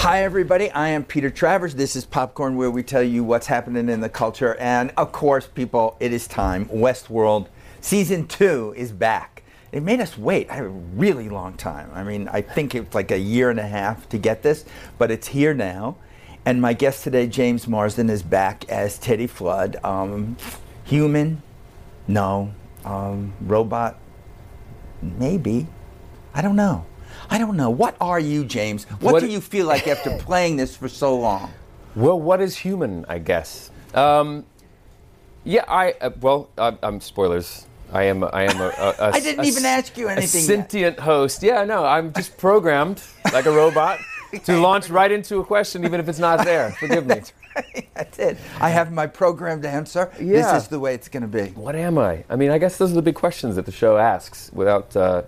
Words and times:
Hi, 0.00 0.24
everybody. 0.24 0.70
I 0.70 0.88
am 0.88 1.04
Peter 1.04 1.28
Travers. 1.28 1.74
This 1.74 1.94
is 1.94 2.06
Popcorn, 2.06 2.56
where 2.56 2.70
we 2.70 2.82
tell 2.82 3.02
you 3.02 3.22
what's 3.22 3.48
happening 3.48 3.90
in 3.90 4.00
the 4.00 4.08
culture. 4.08 4.54
And 4.54 4.94
of 4.96 5.12
course, 5.12 5.46
people, 5.46 5.98
it 6.00 6.10
is 6.10 6.26
time. 6.26 6.64
Westworld 6.70 7.48
season 7.82 8.26
two 8.26 8.72
is 8.78 8.92
back. 8.92 9.42
It 9.72 9.82
made 9.82 10.00
us 10.00 10.16
wait 10.16 10.46
a 10.48 10.66
really 10.66 11.28
long 11.28 11.52
time. 11.52 11.90
I 11.92 12.02
mean, 12.02 12.28
I 12.28 12.40
think 12.40 12.74
it's 12.74 12.94
like 12.94 13.10
a 13.10 13.18
year 13.18 13.50
and 13.50 13.60
a 13.60 13.68
half 13.68 14.08
to 14.08 14.16
get 14.16 14.42
this, 14.42 14.64
but 14.96 15.10
it's 15.10 15.28
here 15.28 15.52
now. 15.52 15.96
And 16.46 16.62
my 16.62 16.72
guest 16.72 17.04
today, 17.04 17.26
James 17.26 17.68
Marsden, 17.68 18.08
is 18.08 18.22
back 18.22 18.66
as 18.70 18.96
Teddy 18.96 19.26
Flood. 19.26 19.76
Um, 19.84 20.38
human? 20.82 21.42
No. 22.08 22.54
Um, 22.86 23.34
robot? 23.42 23.98
Maybe. 25.02 25.66
I 26.32 26.40
don't 26.40 26.56
know. 26.56 26.86
I 27.30 27.38
don't 27.38 27.56
know. 27.56 27.70
What 27.70 27.96
are 28.00 28.18
you, 28.20 28.44
James? 28.44 28.84
What, 29.00 29.14
What- 29.14 29.20
do 29.20 29.28
you 29.28 29.40
feel 29.40 29.66
like 29.66 29.86
after 29.86 30.16
playing 30.18 30.56
this 30.56 30.76
for 30.76 30.88
so 30.88 31.16
long? 31.16 31.52
Well, 31.96 32.20
what 32.20 32.40
is 32.40 32.56
human? 32.56 33.04
I 33.08 33.18
guess. 33.18 33.70
Um, 33.94 34.44
yeah, 35.44 35.64
I 35.66 35.92
uh, 36.00 36.10
well, 36.20 36.48
I, 36.58 36.76
I'm 36.82 37.00
spoilers. 37.00 37.66
I 37.92 38.04
am. 38.04 38.22
I 38.22 38.42
am 38.44 38.60
a. 38.60 38.66
a, 38.68 38.94
a 38.98 39.10
I 39.14 39.20
didn't 39.20 39.44
a 39.44 39.48
even 39.48 39.64
ask 39.64 39.96
you 39.96 40.06
A 40.08 40.12
anything 40.12 40.40
yet. 40.42 40.46
sentient 40.46 41.00
host. 41.00 41.42
Yeah, 41.42 41.64
no, 41.64 41.84
I'm 41.84 42.12
just 42.12 42.36
programmed 42.38 43.02
like 43.32 43.46
a 43.46 43.50
robot 43.50 43.98
to 44.44 44.56
launch 44.58 44.88
right 44.90 45.10
into 45.10 45.38
a 45.40 45.44
question, 45.44 45.84
even 45.84 45.98
if 45.98 46.08
it's 46.08 46.20
not 46.20 46.44
there. 46.44 46.70
Forgive 46.72 47.06
me. 47.06 47.22
That's 47.94 48.18
it. 48.20 48.38
I 48.60 48.70
have 48.70 48.92
my 48.92 49.08
programmed 49.08 49.64
answer. 49.64 50.12
Yeah. 50.20 50.52
This 50.52 50.62
is 50.62 50.68
the 50.68 50.78
way 50.78 50.94
it's 50.94 51.08
going 51.08 51.22
to 51.22 51.28
be. 51.28 51.50
What 51.50 51.74
am 51.74 51.98
I? 51.98 52.22
I 52.30 52.36
mean, 52.36 52.50
I 52.52 52.58
guess 52.58 52.76
those 52.78 52.92
are 52.92 52.94
the 52.94 53.02
big 53.02 53.16
questions 53.16 53.56
that 53.56 53.66
the 53.66 53.72
show 53.72 53.96
asks, 53.96 54.52
without 54.54 54.94
uh, 54.94 55.22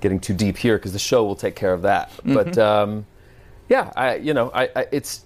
getting 0.00 0.20
too 0.20 0.34
deep 0.34 0.56
here, 0.56 0.76
because 0.78 0.92
the 0.92 0.98
show 0.98 1.24
will 1.24 1.36
take 1.36 1.54
care 1.54 1.72
of 1.72 1.82
that. 1.82 2.10
Mm-hmm. 2.10 2.34
But 2.34 2.58
um, 2.58 3.06
yeah, 3.68 3.92
I, 3.96 4.16
you 4.16 4.34
know, 4.34 4.50
I, 4.52 4.68
I, 4.74 4.86
it's 4.90 5.24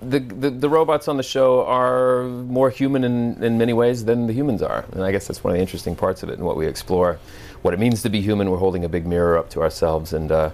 the, 0.00 0.18
the 0.18 0.50
the 0.50 0.68
robots 0.68 1.08
on 1.08 1.16
the 1.16 1.22
show 1.22 1.64
are 1.64 2.24
more 2.24 2.70
human 2.70 3.04
in, 3.04 3.42
in 3.42 3.58
many 3.58 3.72
ways 3.72 4.04
than 4.04 4.26
the 4.26 4.32
humans 4.32 4.62
are, 4.62 4.84
and 4.92 5.02
I 5.02 5.12
guess 5.12 5.26
that's 5.26 5.42
one 5.44 5.52
of 5.52 5.56
the 5.56 5.62
interesting 5.62 5.96
parts 5.96 6.22
of 6.22 6.28
it 6.28 6.34
and 6.34 6.44
what 6.44 6.56
we 6.56 6.66
explore, 6.66 7.18
what 7.62 7.74
it 7.74 7.80
means 7.80 8.02
to 8.02 8.08
be 8.08 8.20
human. 8.20 8.50
We're 8.50 8.58
holding 8.58 8.84
a 8.84 8.88
big 8.88 9.06
mirror 9.06 9.38
up 9.38 9.50
to 9.50 9.62
ourselves, 9.62 10.12
and 10.12 10.30
uh, 10.30 10.50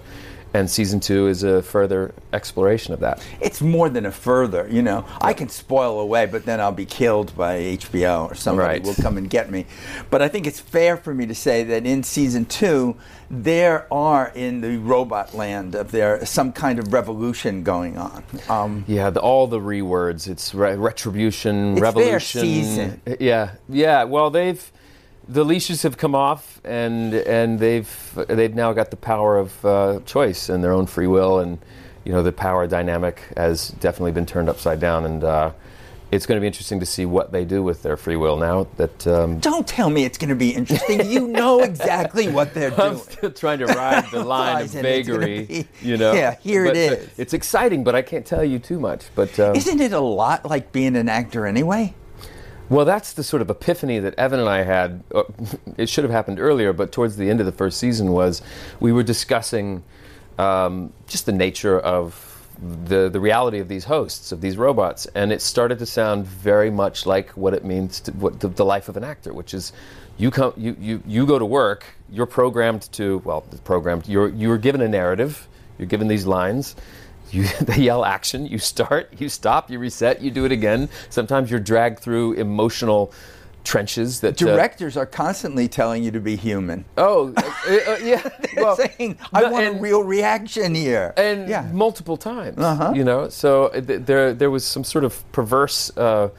and 0.53 0.69
season 0.69 0.99
two 0.99 1.27
is 1.27 1.43
a 1.43 1.61
further 1.61 2.13
exploration 2.33 2.93
of 2.93 2.99
that. 2.99 3.23
It's 3.39 3.61
more 3.61 3.89
than 3.89 4.05
a 4.05 4.11
further, 4.11 4.67
you 4.69 4.81
know. 4.81 5.05
I 5.21 5.33
can 5.33 5.47
spoil 5.49 5.99
away, 5.99 6.25
but 6.25 6.45
then 6.45 6.59
I'll 6.59 6.71
be 6.71 6.85
killed 6.85 7.35
by 7.37 7.57
HBO 7.59 8.29
or 8.29 8.35
somebody 8.35 8.67
Right. 8.67 8.83
will 8.83 8.95
come 8.95 9.17
and 9.17 9.29
get 9.29 9.49
me. 9.49 9.65
But 10.09 10.21
I 10.21 10.27
think 10.27 10.45
it's 10.47 10.59
fair 10.59 10.97
for 10.97 11.13
me 11.13 11.25
to 11.25 11.35
say 11.35 11.63
that 11.63 11.85
in 11.85 12.03
season 12.03 12.45
two, 12.45 12.95
there 13.29 13.87
are 13.93 14.29
in 14.35 14.59
the 14.59 14.75
robot 14.77 15.33
land 15.33 15.73
of 15.73 15.91
there 15.91 16.25
some 16.25 16.51
kind 16.51 16.79
of 16.79 16.91
revolution 16.91 17.63
going 17.63 17.97
on. 17.97 18.23
Um, 18.49 18.83
Yeah, 18.87 19.09
the, 19.09 19.21
all 19.21 19.47
the 19.47 19.59
rewords. 19.59 20.27
It's 20.27 20.53
re- 20.53 20.75
retribution, 20.75 21.71
It's 21.71 21.75
their 21.79 21.83
revolution. 21.83 22.41
season. 22.41 23.01
Yeah, 23.21 23.51
yeah. 23.69 24.03
Well, 24.03 24.29
they've 24.29 24.69
the 25.31 25.43
leashes 25.45 25.83
have 25.83 25.97
come 25.97 26.15
off, 26.15 26.59
and 26.63 27.13
and 27.13 27.59
they've 27.59 27.89
they've 28.27 28.53
now 28.55 28.73
got 28.73 28.91
the 28.91 28.97
power 28.97 29.37
of 29.37 29.65
uh, 29.65 29.99
choice 30.05 30.49
and 30.49 30.63
their 30.63 30.73
own 30.73 30.85
free 30.85 31.07
will, 31.07 31.39
and 31.39 31.57
you 32.03 32.11
know 32.11 32.23
the 32.23 32.31
power 32.31 32.67
dynamic 32.67 33.21
has 33.37 33.69
definitely 33.69 34.11
been 34.11 34.25
turned 34.25 34.49
upside 34.49 34.79
down, 34.79 35.05
and 35.05 35.23
uh, 35.23 35.51
it's 36.11 36.25
going 36.25 36.35
to 36.35 36.41
be 36.41 36.47
interesting 36.47 36.79
to 36.81 36.85
see 36.85 37.05
what 37.05 37.31
they 37.31 37.45
do 37.45 37.63
with 37.63 37.83
their 37.83 37.95
free 37.95 38.17
will 38.17 38.35
now 38.35 38.67
that. 38.75 39.07
Um, 39.07 39.39
don't 39.39 39.65
tell 39.65 39.89
me 39.89 40.03
it's 40.03 40.17
going 40.17 40.29
to 40.29 40.35
be 40.35 40.49
interesting. 40.53 41.09
You 41.09 41.27
know 41.27 41.61
exactly 41.61 42.27
what 42.27 42.53
they're 42.53 42.69
doing. 42.77 42.81
I'm 42.81 42.97
still 42.97 43.31
trying 43.31 43.59
to 43.59 43.67
ride 43.67 44.11
the 44.11 44.23
line 44.25 44.63
of 44.65 44.73
Realizing 44.73 44.85
it's 44.85 45.07
gonna 45.07 45.19
vagary, 45.25 45.45
be- 45.45 45.67
you 45.81 45.95
know. 45.95 46.11
Yeah, 46.13 46.35
here 46.41 46.65
it 46.65 46.73
But, 46.73 46.75
uh, 46.75 47.01
is. 47.03 47.09
It's 47.17 47.33
exciting, 47.33 47.85
but 47.85 47.95
I 47.95 48.01
can't 48.01 48.25
tell 48.25 48.43
you 48.43 48.59
too 48.59 48.79
much. 48.79 49.05
But 49.15 49.39
um, 49.39 49.55
Isn't 49.55 49.79
it 49.79 49.93
a 49.93 49.99
lot 50.01 50.45
like 50.45 50.73
being 50.73 50.97
an 50.97 51.07
actor 51.07 51.45
anyway? 51.45 51.93
Well, 52.71 52.85
that's 52.85 53.11
the 53.11 53.23
sort 53.23 53.41
of 53.41 53.49
epiphany 53.49 53.99
that 53.99 54.15
Evan 54.17 54.39
and 54.39 54.47
I 54.47 54.63
had. 54.63 55.03
uh, 55.13 55.23
It 55.75 55.89
should 55.89 56.05
have 56.05 56.11
happened 56.11 56.39
earlier, 56.39 56.71
but 56.71 56.93
towards 56.93 57.17
the 57.17 57.29
end 57.29 57.41
of 57.41 57.45
the 57.45 57.51
first 57.51 57.77
season 57.77 58.13
was 58.13 58.41
we 58.79 58.93
were 58.93 59.03
discussing 59.03 59.83
um, 60.39 60.93
just 61.05 61.25
the 61.25 61.33
nature 61.33 61.77
of 61.77 62.47
the 62.85 63.09
the 63.09 63.19
reality 63.19 63.59
of 63.59 63.67
these 63.67 63.83
hosts 63.83 64.31
of 64.31 64.39
these 64.39 64.55
robots, 64.55 65.05
and 65.15 65.33
it 65.33 65.41
started 65.41 65.79
to 65.79 65.85
sound 65.85 66.25
very 66.25 66.69
much 66.71 67.05
like 67.05 67.31
what 67.31 67.53
it 67.53 67.65
means 67.65 67.99
to 68.01 68.11
what 68.13 68.39
the, 68.39 68.47
the 68.47 68.63
life 68.63 68.87
of 68.87 68.95
an 68.95 69.03
actor, 69.03 69.33
which 69.33 69.53
is 69.53 69.73
you 70.17 70.31
come 70.31 70.53
you, 70.55 70.77
you 70.79 71.03
you 71.05 71.25
go 71.25 71.37
to 71.37 71.45
work, 71.45 71.83
you're 72.09 72.25
programmed 72.25 72.89
to 72.93 73.21
well, 73.25 73.41
programmed. 73.65 74.07
You're 74.07 74.29
you're 74.29 74.57
given 74.57 74.79
a 74.79 74.87
narrative, 74.87 75.45
you're 75.77 75.89
given 75.89 76.07
these 76.07 76.25
lines. 76.25 76.77
You, 77.31 77.43
they 77.61 77.81
yell 77.81 78.05
action. 78.05 78.45
You 78.45 78.59
start, 78.59 79.13
you 79.19 79.29
stop, 79.29 79.69
you 79.71 79.79
reset, 79.79 80.21
you 80.21 80.31
do 80.31 80.45
it 80.45 80.51
again. 80.51 80.89
Sometimes 81.09 81.49
you're 81.49 81.59
dragged 81.59 81.99
through 81.99 82.33
emotional 82.33 83.11
trenches 83.63 84.21
that. 84.21 84.41
uh, 84.41 84.45
Directors 84.45 84.97
are 84.97 85.05
constantly 85.05 85.67
telling 85.67 86.03
you 86.03 86.11
to 86.11 86.19
be 86.19 86.35
human. 86.35 86.83
oh, 86.97 87.33
uh, 87.37 87.41
uh, 87.41 87.97
yeah. 88.03 88.21
They're 88.55 88.63
well, 88.63 88.75
saying, 88.75 89.17
I 89.33 89.41
no, 89.41 89.51
want 89.51 89.67
a 89.67 89.71
real 89.73 90.03
reaction 90.03 90.73
here. 90.75 91.13
and 91.15 91.47
yeah. 91.47 91.69
multiple 91.71 92.17
times. 92.17 92.57
Uh-huh. 92.57 92.93
You 92.95 93.03
know, 93.03 93.29
so 93.29 93.65
uh, 93.67 93.81
th- 93.81 94.01
there 94.05 94.33
there 94.33 94.49
was 94.49 94.65
some 94.65 94.83
sort 94.83 95.03
of 95.03 95.23
perverse 95.31 95.95
uh, 95.97 96.29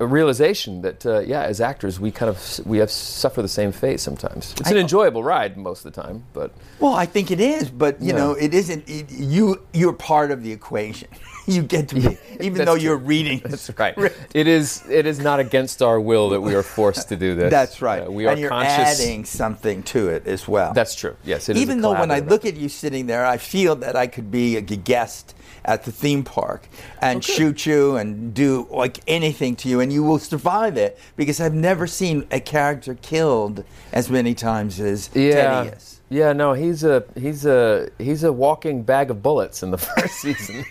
um, 0.00 0.10
realization 0.10 0.82
that 0.82 1.04
uh, 1.06 1.20
yeah, 1.20 1.42
as 1.42 1.60
actors, 1.60 1.98
we 2.00 2.10
kind 2.10 2.28
of 2.30 2.60
we 2.66 2.78
have 2.78 2.90
suffer 2.90 3.42
the 3.42 3.48
same 3.48 3.72
fate 3.72 4.00
sometimes. 4.00 4.54
It's 4.60 4.70
an 4.70 4.76
I- 4.76 4.80
enjoyable 4.80 5.22
ride 5.24 5.56
most 5.56 5.84
of 5.84 5.92
the 5.94 6.02
time, 6.02 6.24
but 6.32 6.52
Well, 6.80 6.94
I 6.94 7.06
think 7.06 7.30
it 7.30 7.40
is, 7.40 7.70
but 7.70 8.00
you 8.00 8.08
Yeah. 8.08 8.16
know, 8.18 8.32
it 8.32 8.54
isn't. 8.54 8.88
It, 8.88 9.10
you 9.10 9.60
you're 9.72 9.92
part 9.92 10.30
of 10.30 10.42
the 10.42 10.52
equation. 10.52 11.08
you 11.46 11.62
get 11.62 11.88
to 11.88 11.94
be, 11.94 12.18
even 12.40 12.64
though 12.66 12.74
true. 12.74 12.84
you're 12.84 12.96
reading. 12.96 13.40
That's 13.44 13.70
right. 13.78 13.96
It 14.34 14.46
is. 14.46 14.84
It 14.88 15.06
is 15.06 15.18
not 15.18 15.40
against 15.40 15.80
our 15.82 15.98
will 16.00 16.28
that 16.30 16.40
we 16.42 16.54
are 16.54 16.62
forced 16.62 17.08
to 17.08 17.16
do 17.16 17.34
this. 17.34 17.50
That's 17.50 17.80
right. 17.80 18.06
Uh, 18.06 18.10
we 18.10 18.26
are 18.26 18.32
and 18.32 18.40
you're 18.40 18.50
conscious. 18.50 19.00
adding 19.00 19.24
something 19.24 19.82
to 19.84 20.08
it 20.08 20.26
as 20.26 20.46
well. 20.46 20.72
That's 20.74 20.94
true. 20.94 21.16
Yes. 21.24 21.48
It 21.48 21.56
is 21.56 21.62
a 21.62 21.62
even 21.62 21.80
though 21.80 21.98
when 21.98 22.10
I 22.10 22.20
look 22.20 22.44
at 22.44 22.56
you 22.56 22.68
sitting 22.68 23.06
there, 23.06 23.24
I 23.24 23.38
feel 23.38 23.76
that 23.76 23.96
I 23.96 24.06
could 24.06 24.30
be 24.30 24.56
a 24.56 24.60
guest 24.60 25.34
at 25.64 25.84
the 25.84 25.92
theme 25.92 26.22
park 26.24 26.66
and 27.02 27.22
shoot 27.22 27.66
you 27.66 27.96
and 27.96 28.32
do 28.32 28.66
like 28.70 29.00
anything 29.06 29.56
to 29.56 29.68
you, 29.68 29.80
and 29.80 29.87
you 29.92 30.02
will 30.02 30.18
survive 30.18 30.76
it 30.76 30.98
because 31.16 31.40
I've 31.40 31.54
never 31.54 31.86
seen 31.86 32.26
a 32.30 32.40
character 32.40 32.94
killed 32.94 33.64
as 33.92 34.10
many 34.10 34.34
times 34.34 34.80
as 34.80 35.10
yeah. 35.14 35.62
Teddy 35.62 35.68
is. 35.76 36.00
Yeah, 36.10 36.32
no, 36.32 36.54
he's 36.54 36.84
a 36.84 37.04
he's 37.16 37.44
a 37.44 37.90
he's 37.98 38.24
a 38.24 38.32
walking 38.32 38.82
bag 38.82 39.10
of 39.10 39.22
bullets 39.22 39.62
in 39.62 39.70
the 39.70 39.78
first 39.96 40.14
season, 40.14 40.64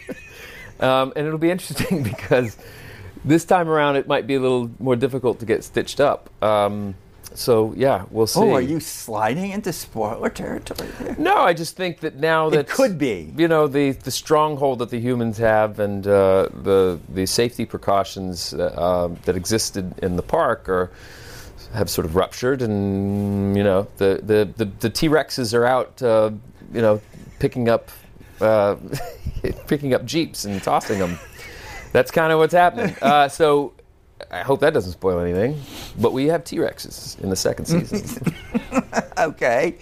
um, 0.79 1.13
and 1.15 1.27
it'll 1.27 1.37
be 1.37 1.51
interesting 1.51 2.01
because 2.15 2.57
this 3.23 3.45
time 3.45 3.69
around 3.69 3.97
it 3.97 4.07
might 4.07 4.25
be 4.25 4.35
a 4.35 4.39
little 4.39 4.71
more 4.79 4.95
difficult 4.95 5.39
to 5.39 5.45
get 5.45 5.63
stitched 5.63 5.99
up. 5.99 6.29
Um, 6.43 6.95
so 7.33 7.73
yeah, 7.75 8.05
we'll 8.09 8.27
see. 8.27 8.39
Oh, 8.39 8.53
are 8.53 8.61
you 8.61 8.79
sliding 8.79 9.51
into 9.51 9.71
spoiler 9.73 10.29
territory 10.29 10.89
there? 10.99 11.15
No, 11.17 11.37
I 11.37 11.53
just 11.53 11.75
think 11.75 11.99
that 11.99 12.15
now 12.15 12.49
that 12.49 12.59
it 12.61 12.69
could 12.69 12.97
be. 12.97 13.33
you 13.37 13.47
know, 13.47 13.67
the 13.67 13.91
the 13.91 14.11
stronghold 14.11 14.79
that 14.79 14.89
the 14.89 14.99
humans 14.99 15.37
have 15.37 15.79
and 15.79 16.05
uh, 16.07 16.49
the 16.63 16.99
the 17.09 17.25
safety 17.25 17.65
precautions 17.65 18.53
uh, 18.53 19.05
um, 19.07 19.17
that 19.25 19.35
existed 19.35 19.93
in 19.99 20.15
the 20.15 20.23
park 20.23 20.67
are 20.69 20.91
have 21.73 21.89
sort 21.89 22.05
of 22.05 22.15
ruptured, 22.15 22.61
and 22.61 23.55
you 23.55 23.63
know, 23.63 23.87
the 23.97 24.21
the 24.23 24.51
the, 24.57 24.65
the 24.79 24.89
T 24.89 25.09
Rexes 25.09 25.53
are 25.53 25.65
out, 25.65 26.01
uh, 26.01 26.31
you 26.73 26.81
know, 26.81 27.01
picking 27.39 27.69
up 27.69 27.91
uh, 28.41 28.75
picking 29.67 29.93
up 29.93 30.05
jeeps 30.05 30.45
and 30.45 30.61
tossing 30.63 30.99
them. 30.99 31.19
That's 31.91 32.11
kind 32.11 32.31
of 32.31 32.39
what's 32.39 32.53
happening. 32.53 32.95
Uh, 33.01 33.27
so. 33.27 33.73
I 34.29 34.39
hope 34.41 34.59
that 34.59 34.73
doesn't 34.73 34.91
spoil 34.91 35.19
anything, 35.19 35.61
but 35.99 36.11
we 36.13 36.25
have 36.27 36.43
T 36.43 36.57
Rexes 36.57 37.19
in 37.21 37.29
the 37.29 37.35
second 37.35 37.65
season. 37.65 38.33
Okay. 39.19 39.75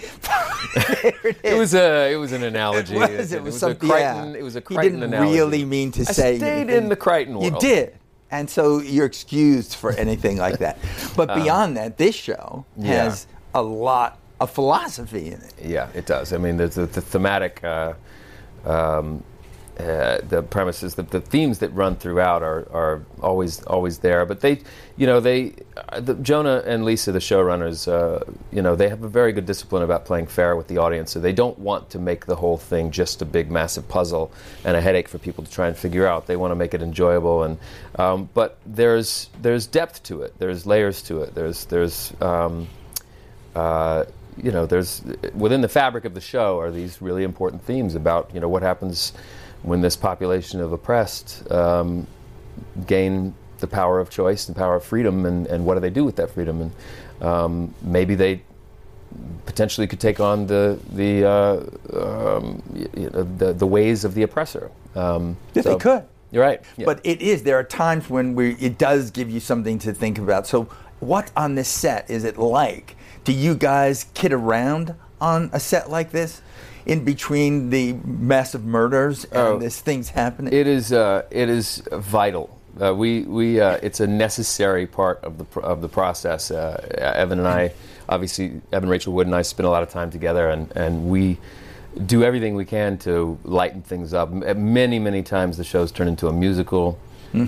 there 0.74 1.14
it 1.26 1.38
It 1.44 1.58
was 1.58 1.74
a 1.76 2.12
it 2.14 2.16
was 2.16 2.32
an 2.32 2.44
analogy. 2.44 2.96
It 2.96 3.18
was, 3.18 3.34
it 3.34 3.44
was, 3.44 3.56
a 3.56 3.60
something. 3.60 3.90
Crichton. 3.90 4.32
yeah. 4.32 4.40
It 4.40 4.44
was 4.44 4.56
a 4.56 4.62
Crichton 4.62 4.84
You 4.86 4.90
didn't 4.92 5.14
analogy. 5.14 5.34
really 5.38 5.66
mean 5.66 5.92
to 5.92 6.02
I 6.02 6.06
say. 6.06 6.38
stayed 6.38 6.48
anything. 6.70 6.84
in 6.84 6.90
the 6.90 6.96
Crichton 6.96 7.38
world. 7.38 7.54
You 7.54 7.60
did, 7.60 7.98
and 8.32 8.50
so 8.50 8.80
you're 8.80 9.06
excused 9.06 9.76
for 9.76 9.92
anything 9.92 10.38
like 10.38 10.60
that. 10.60 10.78
But 11.18 11.36
beyond 11.36 11.76
that, 11.76 11.98
this 11.98 12.16
show 12.16 12.66
Um, 12.78 12.86
yeah. 12.86 13.04
has 13.04 13.28
a 13.54 13.62
lot 13.62 14.20
of 14.40 14.52
philosophy 14.52 15.28
in 15.28 15.42
it. 15.42 15.54
Yeah, 15.62 15.90
it 15.94 16.06
does. 16.06 16.32
I 16.32 16.38
mean, 16.38 16.56
the, 16.56 16.68
the, 16.68 16.86
the 16.86 17.02
thematic, 17.02 17.62
uh, 17.64 17.94
um, 18.66 19.22
uh, 19.80 20.20
the 20.30 20.42
premises, 20.42 20.96
the, 20.96 21.04
the 21.04 21.20
themes 21.20 21.60
that 21.60 21.70
run 21.70 21.96
throughout 21.98 22.42
are, 22.42 22.68
are 22.72 23.02
always 23.22 23.62
always 23.64 24.00
there. 24.00 24.26
But 24.26 24.40
they, 24.40 24.62
you 24.96 25.06
know, 25.06 25.20
they, 25.20 25.54
uh, 25.90 26.00
the, 26.00 26.16
Jonah 26.16 26.64
and 26.66 26.86
Lisa, 26.86 27.12
the 27.12 27.20
showrunners, 27.20 27.88
uh, 27.88 28.24
you 28.54 28.62
know, 28.62 28.76
they 28.76 28.88
have 28.88 29.04
a 29.04 29.10
very 29.10 29.34
good 29.34 29.46
discipline 29.46 29.84
about 29.84 30.06
playing 30.06 30.28
fair 30.28 30.56
with 30.56 30.70
the 30.70 30.78
audience. 30.78 31.12
So 31.12 31.20
they 31.20 31.34
don't 31.34 31.60
want 31.60 31.90
to 31.90 32.00
make 32.00 32.26
the 32.26 32.38
whole 32.38 32.58
thing 32.58 32.92
just 32.92 33.22
a 33.22 33.26
big, 33.26 33.52
massive 33.52 33.88
puzzle 33.90 34.32
and 34.64 34.78
a 34.78 34.82
headache 34.82 35.10
for 35.10 35.18
people 35.18 35.44
to 35.44 35.52
try 35.52 35.68
and 35.68 35.76
figure 35.76 36.08
out. 36.08 36.28
They 36.28 36.38
want 36.38 36.52
to 36.52 36.56
make 36.56 36.74
it 36.74 36.82
enjoyable, 36.82 37.44
and 37.44 37.58
um, 38.00 38.30
but 38.34 38.58
there's 38.66 39.30
there's 39.42 39.68
depth 39.68 40.04
to 40.04 40.22
it. 40.22 40.34
There's 40.40 40.66
layers 40.66 41.02
to 41.04 41.22
it. 41.22 41.36
There's 41.36 41.66
there's 41.66 42.14
um, 42.22 42.68
uh, 43.56 44.06
you 44.42 44.52
know, 44.52 44.66
there's 44.66 45.02
within 45.34 45.62
the 45.62 45.70
fabric 45.70 46.06
of 46.06 46.14
the 46.14 46.22
show 46.22 46.60
are 46.60 46.72
these 46.72 47.02
really 47.02 47.24
important 47.24 47.64
themes 47.64 47.96
about 47.96 48.30
you 48.34 48.40
know 48.40 48.50
what 48.50 48.62
happens 48.62 49.14
when 49.66 49.82
this 49.82 49.96
population 49.96 50.62
of 50.62 50.72
oppressed 50.72 51.50
um, 51.52 52.06
gain 52.86 53.34
the 53.60 53.68
power 53.68 54.00
of 54.00 54.10
choice 54.10 54.48
and 54.48 54.56
power 54.56 54.76
of 54.76 54.84
freedom, 54.84 55.26
and, 55.26 55.48
and 55.48 55.66
what 55.66 55.74
do 55.74 55.80
they 55.80 55.90
do 55.90 56.06
with 56.06 56.16
that 56.18 56.30
freedom? 56.30 56.62
And 56.62 57.24
um, 57.28 57.74
maybe 57.82 58.16
they 58.16 58.42
potentially 59.46 59.88
could 59.88 60.00
take 60.00 60.20
on 60.20 60.46
the 60.48 60.80
the 60.92 61.26
uh, 61.26 61.98
um, 62.00 62.62
you 62.94 63.10
know, 63.10 63.24
the, 63.24 63.54
the 63.54 63.68
ways 63.68 64.06
of 64.06 64.14
the 64.14 64.24
oppressor. 64.24 64.72
Um, 64.96 65.38
Yeah, 65.54 65.64
they 65.64 65.78
could. 65.78 66.04
You're 66.32 66.44
right. 66.44 66.62
Yeah. 66.78 66.86
But 66.86 67.00
it 67.04 67.22
is. 67.22 67.44
There 67.44 67.58
are 67.58 67.64
times 67.64 68.10
when 68.10 68.36
we 68.36 68.54
it 68.56 68.78
does 68.78 69.10
give 69.10 69.30
you 69.30 69.40
something 69.40 69.80
to 69.80 69.94
think 69.94 70.18
about. 70.18 70.46
So, 70.46 70.64
what 71.00 71.32
on 71.36 71.56
this 71.56 71.70
set 71.70 72.10
is 72.10 72.24
it 72.24 72.38
like? 72.38 72.96
Do 73.24 73.32
you 73.32 73.56
guys 73.56 74.06
kid 74.14 74.32
around 74.32 74.96
on 75.22 75.50
a 75.54 75.60
set 75.60 75.90
like 75.90 76.12
this, 76.12 76.42
in 76.86 77.04
between 77.04 77.70
the 77.70 77.94
massive 78.06 78.64
murders 78.66 79.26
and 79.26 79.38
Oh. 79.38 79.58
this 79.60 79.80
things 79.82 80.10
happening? 80.10 80.54
It 80.54 80.68
is. 80.68 80.92
Uh, 80.94 81.24
it 81.32 81.50
is 81.50 81.82
vital. 81.92 82.50
Uh, 82.82 82.94
we 82.94 83.22
we. 83.22 83.60
Uh, 83.60 83.78
it's 83.82 84.00
a 84.00 84.08
necessary 84.08 84.86
part 84.86 85.24
of 85.24 85.38
the 85.38 85.46
pr- 85.46 85.62
of 85.62 85.82
the 85.82 85.90
process. 85.90 86.52
Uh, 86.52 86.86
Evan 86.98 87.40
and 87.40 87.48
I, 87.48 87.72
obviously, 88.10 88.62
Evan 88.74 88.90
Rachel 88.90 89.14
Wood 89.14 89.28
and 89.28 89.36
I 89.36 89.42
spend 89.44 89.66
a 89.66 89.70
lot 89.70 89.82
of 89.84 89.90
time 89.90 90.12
together, 90.12 90.50
and 90.50 90.72
and 90.76 91.10
we 91.10 91.38
do 92.06 92.24
everything 92.24 92.56
we 92.56 92.66
can 92.66 92.98
to 93.00 93.38
lighten 93.46 93.82
things 93.82 94.14
up. 94.14 94.30
Many 94.32 95.00
many 95.00 95.24
times 95.24 95.56
the 95.58 95.64
shows 95.64 95.92
turn 95.92 96.08
into 96.10 96.28
a 96.28 96.34
musical 96.34 97.00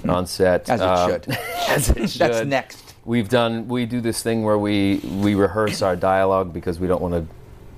on 0.08 0.26
set. 0.28 0.66
Mm-hmm. 0.66 0.72
As 0.72 0.82
it 0.82 0.88
Um, 0.88 1.12
should. 1.12 1.38
as 1.70 1.90
it 1.90 2.10
should. 2.10 2.22
That's 2.22 2.46
next. 2.48 2.94
We've 3.04 3.28
done. 3.30 3.68
We 3.68 3.86
do 3.86 4.00
this 4.02 4.24
thing 4.24 4.44
where 4.44 4.58
we 4.58 4.98
we 5.22 5.36
rehearse 5.36 5.82
our 5.82 5.96
dialogue 5.98 6.54
because 6.54 6.80
we 6.80 6.88
don't 6.88 7.02
want 7.02 7.14
to 7.16 7.26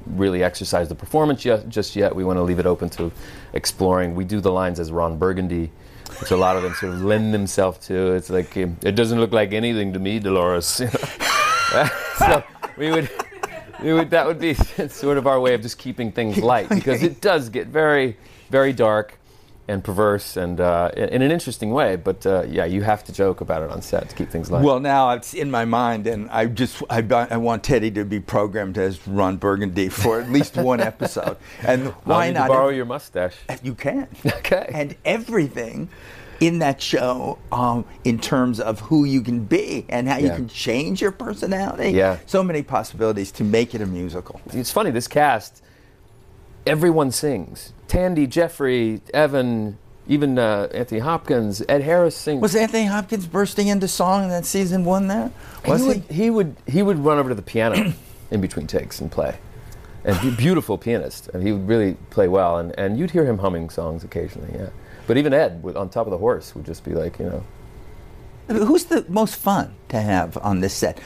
really 0.10 0.44
exercise 0.44 0.90
the 0.90 0.96
performance 0.96 1.46
yet, 1.46 1.70
just 1.70 1.96
yet. 1.96 2.16
We 2.16 2.24
want 2.24 2.38
to 2.38 2.44
leave 2.44 2.60
it 2.60 2.66
open 2.66 2.90
to 2.92 3.12
exploring. 3.54 4.16
We 4.16 4.26
do 4.26 4.40
the 4.42 4.52
lines 4.52 4.80
as 4.80 4.92
Ron 4.92 5.18
Burgundy, 5.18 5.72
which 6.20 6.32
a 6.32 6.38
lot 6.38 6.56
of 6.56 6.64
them 6.64 6.74
sort 6.74 6.94
of 6.94 7.04
lend 7.04 7.34
themselves 7.34 7.86
to. 7.88 8.14
It's 8.14 8.30
like 8.30 8.56
um, 8.58 8.78
it 8.82 8.96
doesn't 8.96 9.20
look 9.20 9.32
like 9.32 9.54
anything 9.54 9.94
to 9.94 10.00
me, 10.00 10.20
Dolores. 10.20 10.80
you 10.80 10.86
know? 11.74 11.90
so 12.18 12.44
we 12.78 12.92
would. 12.92 13.10
We 13.82 13.94
would, 13.94 14.10
that 14.10 14.28
would 14.28 14.40
be 14.40 14.54
sort 14.90 15.18
of 15.18 15.26
our 15.26 15.40
way 15.40 15.54
of 15.54 15.62
just 15.62 15.78
keeping 15.78 16.12
things 16.12 16.38
light 16.38 16.68
because 16.68 17.02
it 17.02 17.22
does 17.22 17.48
get 17.48 17.68
very, 17.68 18.18
very 18.50 18.74
dark 18.74 19.19
and 19.70 19.84
perverse 19.84 20.36
and 20.36 20.60
uh, 20.60 20.92
in 20.98 21.10
in 21.10 21.22
an 21.22 21.32
interesting 21.32 21.72
way. 21.72 21.96
But 21.96 22.26
uh, 22.26 22.44
yeah, 22.48 22.66
you 22.66 22.82
have 22.82 23.04
to 23.06 23.14
joke 23.14 23.42
about 23.42 23.62
it 23.62 23.70
on 23.70 23.82
set 23.82 24.10
to 24.10 24.16
keep 24.16 24.30
things 24.30 24.50
light. 24.52 24.64
Well, 24.64 24.80
now 24.80 25.12
it's 25.12 25.34
in 25.34 25.52
my 25.52 25.66
mind, 25.66 26.08
and 26.08 26.30
I 26.32 26.48
just 26.48 26.84
I, 26.90 27.00
I 27.30 27.38
want 27.38 27.64
Teddy 27.64 27.92
to 27.92 28.04
be 28.04 28.20
programmed 28.20 28.78
as 28.78 29.08
Ron 29.08 29.38
Burgundy 29.38 29.90
for 29.90 30.20
at 30.20 30.30
least 30.30 30.58
one 30.72 30.82
episode. 30.82 31.38
And 31.62 31.88
why 32.04 32.32
not? 32.32 32.50
borrow 32.50 32.70
your 32.70 32.86
mustache? 32.86 33.36
You 33.64 33.76
can. 33.76 34.08
Okay. 34.26 34.70
And 34.74 34.96
everything 35.06 35.90
in 36.40 36.60
that 36.60 36.82
show, 36.82 37.38
um, 37.52 37.86
in 38.06 38.18
terms 38.18 38.60
of 38.60 38.80
who 38.80 39.04
you 39.04 39.22
can 39.22 39.44
be 39.44 39.86
and 39.90 40.08
how 40.08 40.18
you 40.18 40.30
can 40.30 40.48
change 40.48 41.02
your 41.02 41.12
personality. 41.12 41.92
Yeah. 41.92 42.18
So 42.26 42.44
many 42.44 42.64
possibilities 42.64 43.32
to 43.34 43.44
make 43.44 43.76
it 43.76 43.82
a 43.82 43.86
musical. 43.86 44.40
It's 44.54 44.72
funny, 44.72 44.92
this 44.92 45.08
cast, 45.08 45.62
everyone 46.66 47.12
sings. 47.12 47.74
Thandie, 47.88 48.30
Jeffrey, 48.30 49.02
Evan, 49.14 49.78
even 50.08 50.38
uh, 50.38 50.68
Anthony 50.74 51.00
Hopkins, 51.00 51.64
Ed 51.70 51.82
Harris 51.82 52.16
sings. 52.16 52.42
Was 52.42 52.56
Anthony 52.56 52.86
Hopkins 52.86 53.28
bursting 53.28 53.68
into 53.68 53.88
song 53.88 54.24
in 54.24 54.30
that 54.30 54.46
season 54.46 54.86
one 54.86 55.08
there? 55.08 55.32
Was 55.68 55.82
he, 55.82 55.86
he? 55.86 55.94
would, 55.94 56.04
he 56.12 56.30
would 56.30 56.56
he 56.68 56.82
would 56.84 57.00
run 57.00 57.18
over 57.18 57.30
to 57.30 57.36
the 57.36 57.42
piano 57.42 57.94
in 58.32 58.42
between 58.42 58.68
takes 58.68 59.00
and 59.00 59.12
play. 59.12 59.38
And 60.06 60.20
be 60.22 60.32
beautiful 60.32 60.78
pianist, 60.78 61.28
and 61.34 61.44
he 61.46 61.52
would 61.52 61.68
really 61.68 61.96
play 62.10 62.30
well. 62.30 62.58
And, 62.58 62.78
and 62.80 62.98
you'd 62.98 63.12
hear 63.12 63.26
him 63.26 63.38
humming 63.38 63.70
songs 63.70 64.06
occasionally, 64.06 64.50
yeah. 64.54 64.70
But 65.08 65.18
even 65.18 65.34
Ed, 65.34 65.62
would, 65.62 65.76
on 65.76 65.90
top 65.90 66.08
of 66.08 66.12
the 66.12 66.18
horse, 66.18 66.56
would 66.56 66.66
just 66.66 66.86
be 66.86 66.94
like, 66.94 67.20
you 67.20 67.26
know. 67.26 67.44
Who's 68.48 68.86
the 68.86 69.06
most 69.10 69.36
fun 69.36 69.76
to 69.90 70.00
have 70.00 70.38
on 70.38 70.62
this 70.62 70.74
set? 70.74 71.00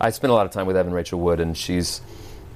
I 0.00 0.10
spent 0.10 0.32
a 0.32 0.34
lot 0.34 0.46
of 0.46 0.52
time 0.52 0.66
with 0.66 0.76
Evan 0.76 0.92
Rachel 0.92 1.20
Wood, 1.20 1.38
and 1.38 1.56
she's 1.56 2.00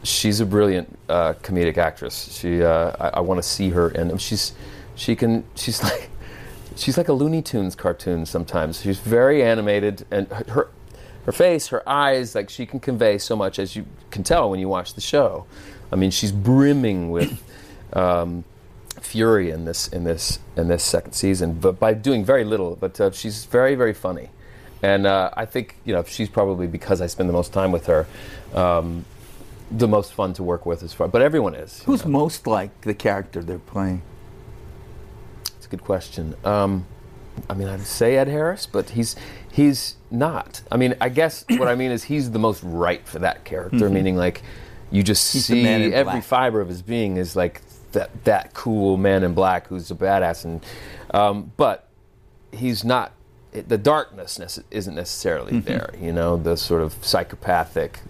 she's 0.05 0.41
a 0.41 0.47
brilliant 0.47 0.97
uh, 1.09 1.33
comedic 1.43 1.79
actress. 1.79 2.39
She 2.39 2.63
uh, 2.63 2.93
I, 3.01 3.09
I 3.15 3.21
want 3.21 3.39
to 3.39 3.43
see 3.43 3.71
her, 3.71 3.89
and 3.89 4.21
she's 4.21 4.53
she 4.95 5.17
can 5.17 5.45
she's 5.57 5.83
like 5.83 6.11
she's 6.77 6.97
like 6.97 7.09
a 7.09 7.13
Looney 7.13 7.43
Tunes 7.43 7.75
cartoon 7.75 8.27
sometimes. 8.27 8.83
She's 8.83 9.01
very 9.01 9.43
animated, 9.43 10.07
and 10.11 10.29
her 10.29 10.69
her, 11.25 11.33
face, 11.33 11.69
her 11.69 11.89
eyes, 11.89 12.35
like 12.35 12.51
she 12.51 12.67
can 12.67 12.81
convey 12.81 13.17
so 13.19 13.35
much 13.35 13.59
as 13.59 13.75
you 13.75 13.87
can 14.11 14.23
tell 14.23 14.51
when 14.51 14.61
you 14.61 14.69
watch 14.69 14.95
the 14.95 15.01
show. 15.01 15.47
I 15.91 15.97
mean, 15.97 16.11
she's 16.11 16.33
brimming 16.33 17.11
with. 17.11 17.43
Um, 17.93 18.43
fury 19.01 19.51
in 19.51 19.65
this 19.65 19.87
in 19.89 20.03
this 20.03 20.41
in 20.57 20.67
this 20.67 20.83
second 20.83 21.13
season, 21.13 21.53
but 21.53 21.79
by 21.79 21.95
doing 21.95 22.25
very 22.25 22.43
little. 22.43 22.77
But 22.77 23.01
uh, 23.01 23.11
she's 23.13 23.45
very 23.45 23.77
very 23.77 23.95
funny, 23.95 24.31
and 24.83 25.07
uh, 25.07 25.31
I 25.35 25.45
think 25.45 25.77
you 25.85 25.95
know 25.95 26.03
she's 26.03 26.29
probably 26.29 26.67
because 26.67 27.01
I 27.01 27.07
spend 27.07 27.29
the 27.29 27.33
most 27.33 27.53
time 27.53 27.71
with 27.71 27.87
her, 27.87 28.07
um, 28.55 29.05
the 29.77 29.89
most 29.89 30.13
fun 30.13 30.33
to 30.35 30.43
work 30.43 30.65
with 30.67 30.83
as 30.83 30.93
far. 30.93 31.09
But 31.09 31.23
everyone 31.23 31.55
is. 31.55 31.81
you 31.81 31.87
Who's 31.87 32.05
know. 32.05 32.11
most 32.13 32.47
like 32.47 32.83
the 32.83 32.95
character 32.95 33.43
they're 33.43 33.59
playing? 33.59 34.03
It's 35.57 35.67
a 35.67 35.69
good 35.69 35.83
question. 35.85 36.35
Um, 36.45 36.87
I 37.51 37.55
mean, 37.55 37.69
I'd 37.69 37.81
say 37.83 38.17
Ed 38.17 38.29
Harris, 38.29 38.67
but 38.67 38.91
he's 38.91 39.17
he's 39.51 39.97
not. 40.11 40.63
I 40.71 40.77
mean, 40.77 40.95
I 41.01 41.09
guess 41.09 41.45
what 41.51 41.69
I 41.69 41.75
mean 41.75 41.91
is 41.91 42.05
he's 42.05 42.31
the 42.31 42.39
most 42.39 42.63
right 42.63 43.07
for 43.07 43.19
that 43.21 43.45
character. 43.45 43.89
Meaning, 43.91 44.17
like, 44.17 44.43
you 44.91 45.03
just 45.03 45.29
Mm-hmm. 45.29 45.37
He's 45.39 45.47
see 45.47 45.93
every 45.95 46.13
black. 46.13 46.25
fiber 46.25 46.61
of 46.61 46.69
his 46.69 46.83
being 46.83 47.17
is 47.17 47.35
like 47.35 47.63
that 47.93 48.25
that 48.25 48.55
cool 48.55 48.97
man 48.97 49.23
in 49.25 49.35
black 49.35 49.67
who's 49.69 49.91
a 49.91 49.95
badass, 49.95 50.45
and 50.45 50.65
um, 51.13 51.53
but 51.57 51.89
he's 52.53 52.85
not. 52.85 53.13
The 53.53 53.79
darkness 53.79 54.59
isn't 54.71 54.95
necessarily 54.95 55.53
Mm-hmm. 55.55 55.67
there. 55.69 55.95
You 56.01 56.13
know, 56.13 56.37
the 56.37 56.57
sort 56.57 56.83
of 56.83 56.93
psychopathic 57.05 58.01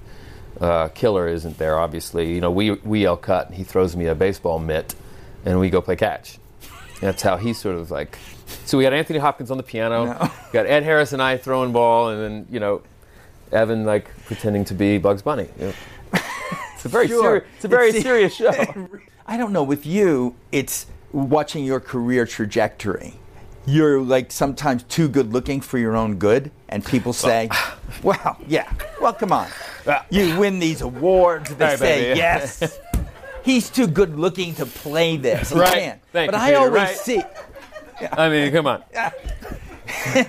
uh, 0.60 0.88
killer 0.88 1.28
isn't 1.28 1.58
there. 1.58 1.78
Obviously, 1.78 2.32
you 2.34 2.40
know, 2.40 2.50
we 2.50 2.72
we 2.72 3.02
yell 3.02 3.16
cut, 3.16 3.46
and 3.48 3.56
he 3.56 3.64
throws 3.64 3.96
me 3.96 4.06
a 4.06 4.14
baseball 4.14 4.58
mitt, 4.58 4.94
and 5.44 5.58
we 5.60 5.70
go 5.70 5.80
play 5.80 5.96
catch. 5.96 6.38
That's 7.00 7.22
how 7.22 7.36
he's 7.36 7.58
sort 7.58 7.76
of 7.76 7.90
like. 7.90 8.18
So 8.66 8.78
we 8.78 8.84
got 8.84 8.92
Anthony 8.92 9.18
Hopkins 9.18 9.50
on 9.50 9.56
the 9.56 9.62
piano, 9.62 10.04
No. 10.06 10.30
got 10.52 10.66
Ed 10.66 10.82
Harris 10.84 11.12
and 11.12 11.20
I 11.22 11.36
throwing 11.36 11.72
ball, 11.72 12.10
and 12.10 12.20
then 12.20 12.46
you 12.50 12.60
know, 12.60 12.82
Evan 13.52 13.84
like 13.84 14.08
pretending 14.26 14.64
to 14.66 14.74
be 14.74 14.98
Bugs 14.98 15.22
Bunny. 15.22 15.48
you 15.58 15.66
know. 15.66 15.72
It's 16.74 16.84
a 16.84 16.88
very 16.88 17.08
Sure. 17.08 17.22
serious. 17.22 17.44
It's 17.56 17.64
a 17.64 17.68
very 17.68 17.88
It's- 17.88 18.02
serious 18.02 18.34
show. 18.34 18.88
I 19.26 19.38
don't 19.38 19.52
know. 19.52 19.62
With 19.62 19.86
you, 19.86 20.34
it's 20.52 20.86
watching 21.12 21.64
your 21.64 21.80
career 21.80 22.26
trajectory. 22.26 23.14
You're 23.64 24.02
like 24.02 24.30
sometimes 24.30 24.82
too 24.82 25.08
good 25.08 25.32
looking 25.32 25.62
for 25.62 25.78
your 25.78 25.96
own 25.96 26.16
good, 26.16 26.50
and 26.68 26.84
people 26.84 27.14
say, 27.14 27.48
"Well, 28.02 28.36
yeah, 28.46 28.70
well, 29.00 29.14
come 29.14 29.32
on, 29.32 29.48
you 30.10 30.38
win 30.38 30.58
these 30.58 30.80
awards." 30.80 31.54
They 31.54 31.66
Hey, 31.66 31.76
say, 31.76 32.02
baby. 32.08 32.18
"Yes, 32.18 32.78
he's 33.44 33.70
too 33.70 33.86
good 33.86 34.18
looking 34.18 34.54
to 34.56 34.66
play 34.66 35.16
this." 35.16 35.50
He 35.50 35.58
Right. 35.58 35.72
can't. 35.74 36.00
Thank 36.12 36.30
but 36.32 36.38
you, 36.38 36.42
I 36.44 36.48
Peter, 36.48 36.58
always 36.60 36.72
right. 36.74 36.96
see. 36.96 37.22
I 38.12 38.28
mean, 38.28 38.52
come 38.52 38.66
on. 38.66 38.82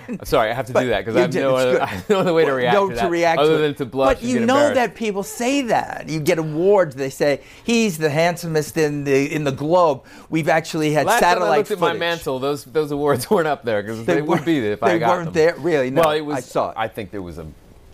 I'm 0.07 0.23
sorry, 0.25 0.51
I 0.51 0.53
have 0.53 0.65
to 0.67 0.73
do 0.73 0.89
that 0.89 1.05
because 1.05 1.15
I 1.15 1.27
no 1.39 1.55
other. 1.55 1.81
I 1.81 1.85
have 1.85 2.09
no 2.09 2.19
other 2.19 2.33
way 2.33 2.45
to 2.45 2.51
react 2.53 2.75
no, 2.75 2.89
to 2.89 2.95
that 2.95 3.09
react 3.09 3.39
other 3.39 3.55
to 3.55 3.61
than 3.61 3.75
to 3.75 3.85
blush 3.85 4.15
But 4.17 4.23
you 4.23 4.41
know 4.41 4.73
that 4.73 4.95
people 4.95 5.23
say 5.23 5.61
that. 5.63 6.07
You 6.09 6.19
get 6.19 6.37
awards. 6.37 6.95
They 6.95 7.09
say 7.09 7.41
he's 7.63 7.97
the 7.97 8.09
handsomest 8.09 8.77
in 8.77 9.05
the 9.05 9.33
in 9.33 9.43
the 9.43 9.51
globe. 9.51 10.03
We've 10.29 10.49
actually 10.49 10.91
had 10.91 11.05
Last 11.05 11.21
time 11.21 11.29
satellite 11.31 11.51
I 11.53 11.57
looked 11.57 11.71
at 11.71 11.79
my 11.79 11.93
mantle, 11.93 12.39
those 12.39 12.65
those 12.65 12.91
awards 12.91 13.29
weren't 13.29 13.47
up 13.47 13.63
there 13.63 13.81
because 13.81 14.05
they, 14.05 14.21
would 14.21 14.27
weren't- 14.29 14.45
be 14.45 14.57
if 14.59 14.79
they 14.81 14.87
I 14.91 14.97
got 14.97 15.23
them. 15.23 15.33
They 15.33 15.45
weren't 15.45 15.55
there? 15.55 15.55
Really? 15.63 15.89
No, 15.89 16.01
well, 16.01 16.11
it 16.11 16.21
was. 16.21 16.37
I 16.37 16.39
saw 16.41 16.69
it. 16.71 16.75
I 16.77 16.87
think 16.87 17.11
there 17.11 17.21
was 17.21 17.37
a 17.37 17.47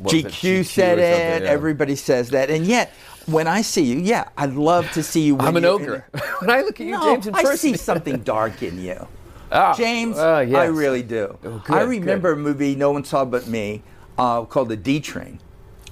it, 0.05 0.25
GQ 0.25 0.65
said 0.65 1.00
it. 1.00 1.43
yeah. 1.43 1.50
Everybody 1.50 1.96
says 1.96 2.29
that, 2.31 2.50
and 2.50 2.65
yet 2.65 2.91
when 3.27 3.48
I 3.48 3.62
see 3.62 3.84
you, 3.84 4.00
yeah, 4.00 4.29
I'd 4.38 4.53
love 4.53 4.91
to 4.93 5.03
see 5.03 5.22
you. 5.22 5.38
I'm 5.39 5.55
an 5.58 5.65
ogre. 5.65 6.05
when 6.39 6.50
I 6.50 6.62
look 6.62 6.79
at 6.81 6.88
you, 6.88 6.93
no, 6.93 7.03
James, 7.13 7.27
in 7.27 7.34
person, 7.34 7.51
I 7.51 7.55
see 7.55 7.77
something 7.77 8.17
dark 8.20 8.63
in 8.63 8.81
you. 8.81 9.08
Ah, 9.51 9.74
James, 9.75 10.17
uh, 10.17 10.46
yes. 10.48 10.58
I 10.58 10.65
really 10.65 11.03
do. 11.03 11.38
Oh, 11.43 11.62
good, 11.65 11.75
I 11.75 11.81
remember 11.81 12.34
good. 12.34 12.39
a 12.39 12.43
movie 12.43 12.75
no 12.75 12.91
one 12.91 13.03
saw 13.03 13.25
but 13.25 13.48
me 13.48 13.84
uh, 14.17 14.46
called 14.46 14.70
The 14.70 14.77
D 14.77 15.00
Train. 15.01 15.39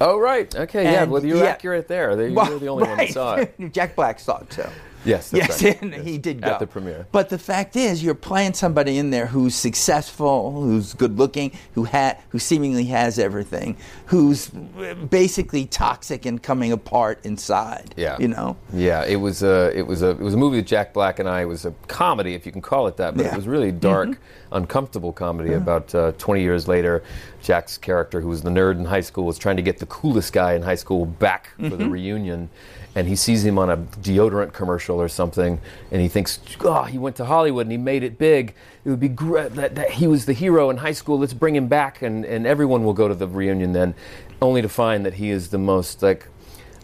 Oh 0.02 0.18
right, 0.18 0.54
okay, 0.56 0.84
yeah. 0.84 1.04
And- 1.04 1.12
Well, 1.12 1.26
you're 1.26 1.38
yeah. 1.38 1.50
accurate 1.50 1.88
there. 1.90 2.12
You're 2.12 2.60
the 2.60 2.68
only 2.70 2.88
one 2.88 2.98
that 2.98 3.10
saw 3.14 3.36
it. 3.36 3.54
Jack 3.74 3.96
Black 3.96 4.20
saw 4.20 4.38
it 4.40 4.50
too. 4.50 4.64
Yes, 5.06 5.30
that's 5.30 5.62
yes, 5.62 5.64
right. 5.64 5.82
and 5.82 5.92
Yes. 5.94 6.06
he 6.06 6.18
did 6.18 6.42
go 6.42 6.50
At 6.52 6.60
the 6.60 6.68
premiere. 6.68 7.08
But 7.12 7.30
the 7.30 7.38
fact 7.38 7.76
is, 7.76 8.04
you're 8.04 8.14
playing 8.16 8.54
somebody 8.54 8.98
in 8.98 9.10
there 9.10 9.28
who's 9.28 9.56
successful, 9.56 10.52
who's 10.52 10.94
good 10.94 11.18
looking, 11.18 11.52
who 11.74 11.86
ha- 11.86 12.16
who 12.30 12.40
seemingly 12.40 12.86
has 12.86 13.18
everything, 13.20 13.78
who's 14.08 14.50
uh, 14.78 14.94
basically 15.10 15.66
toxic 15.66 16.26
and 16.26 16.42
coming 16.42 16.72
apart 16.72 17.20
inside. 17.24 17.94
Yeah. 17.98 18.18
you 18.20 18.28
know. 18.28 18.58
Yeah, 18.74 19.06
it 19.06 19.16
was 19.18 19.44
a 19.44 19.72
it 19.78 19.88
was 19.88 20.02
a 20.02 20.10
it 20.12 20.20
was 20.20 20.34
a 20.34 20.38
movie 20.38 20.58
with 20.58 20.68
Jack 20.68 20.94
Black 20.94 21.20
and 21.20 21.30
I. 21.30 21.42
It 21.42 21.46
was 21.46 21.66
a 21.66 21.72
comedy, 21.88 22.34
if 22.34 22.46
you 22.46 22.52
can 22.52 22.62
call 22.62 22.88
it 22.88 22.98
that, 22.98 23.16
but 23.16 23.26
Yeah. 23.26 23.34
it 23.34 23.36
was 23.38 23.48
really 23.48 23.72
dark, 23.72 24.10
mm-hmm. 24.10 24.54
uncomfortable 24.56 25.14
comedy. 25.14 25.50
Uh-huh. 25.50 25.60
About 25.60 25.96
uh, 25.96 26.12
20 26.18 26.42
years 26.42 26.68
later, 26.68 27.04
Jack's 27.42 27.78
character, 27.78 28.22
who 28.22 28.28
was 28.28 28.42
the 28.42 28.50
nerd 28.50 28.78
in 28.78 28.86
high 28.86 29.02
school, 29.02 29.26
was 29.26 29.38
trying 29.38 29.56
to 29.56 29.62
get 29.62 29.80
the 29.80 29.86
coolest 29.86 30.34
guy 30.34 30.54
in 30.54 30.62
high 30.62 30.76
school 30.76 31.06
back 31.06 31.50
for 31.58 31.76
the 31.76 31.90
reunion, 31.90 32.50
and 32.96 33.08
he 33.08 33.16
sees 33.16 33.46
him 33.46 33.58
on 33.58 33.70
a 33.70 33.78
deodorant 33.78 34.54
commercial 34.54 35.02
or 35.02 35.08
something, 35.08 35.60
and 35.92 36.02
he 36.02 36.08
thinks, 36.08 36.40
"Oh, 36.62 36.84
he 36.84 36.98
went 36.98 37.16
to 37.18 37.26
Hollywood 37.26 37.66
and 37.66 37.72
he 37.72 37.78
made 37.78 38.04
it 38.04 38.18
big. 38.18 38.54
It 38.84 38.90
would 38.90 39.00
be 39.00 39.08
great 39.08 39.56
that, 39.56 39.76
that 39.76 39.92
he 39.92 40.08
was 40.08 40.26
the 40.26 40.34
hero 40.34 40.70
in 40.70 40.78
high 40.78 40.92
school. 40.92 41.20
Let's 41.20 41.34
bring 41.34 41.56
him 41.56 41.68
back, 41.68 42.02
and 42.02 42.26
and 42.26 42.46
everyone 42.46 42.84
will 42.84 42.94
go 42.94 43.08
to 43.08 43.16
the 43.16 43.28
reunion 43.28 43.74
then." 43.74 43.96
Only 44.42 44.62
to 44.62 44.70
find 44.70 45.06
that 45.06 45.16
he 45.16 45.32
is 45.32 45.50
the 45.50 45.58
most 45.58 46.02
like 46.02 46.28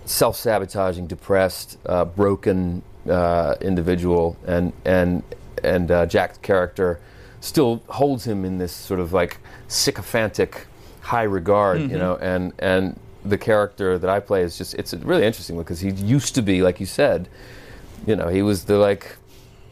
self-sabotaging, 0.03 1.07
depressed, 1.07 1.77
uh, 1.85 2.03
broken 2.03 2.81
uh, 3.09 3.55
individual, 3.61 4.37
and 4.45 4.73
and 4.83 5.23
and 5.63 5.91
uh, 5.91 6.05
Jack's 6.05 6.37
character 6.39 6.99
still 7.45 7.83
holds 7.87 8.25
him 8.25 8.43
in 8.43 8.57
this 8.57 8.71
sort 8.71 8.99
of 8.99 9.13
like 9.13 9.37
sycophantic 9.67 10.65
high 11.01 11.23
regard, 11.23 11.79
you 11.91 11.97
know, 11.97 12.17
and 12.17 12.53
and 12.59 12.99
the 13.23 13.37
character 13.37 13.97
that 13.99 14.09
I 14.09 14.19
play 14.19 14.41
is 14.41 14.57
just 14.57 14.73
it's 14.75 14.93
really 14.93 15.25
interesting 15.25 15.57
because 15.57 15.79
he 15.79 15.91
used 15.91 16.35
to 16.35 16.41
be 16.41 16.61
like 16.61 16.79
you 16.79 16.85
said, 16.85 17.29
you 18.07 18.15
know, 18.15 18.27
he 18.27 18.41
was 18.41 18.65
the 18.65 18.77
like 18.77 19.17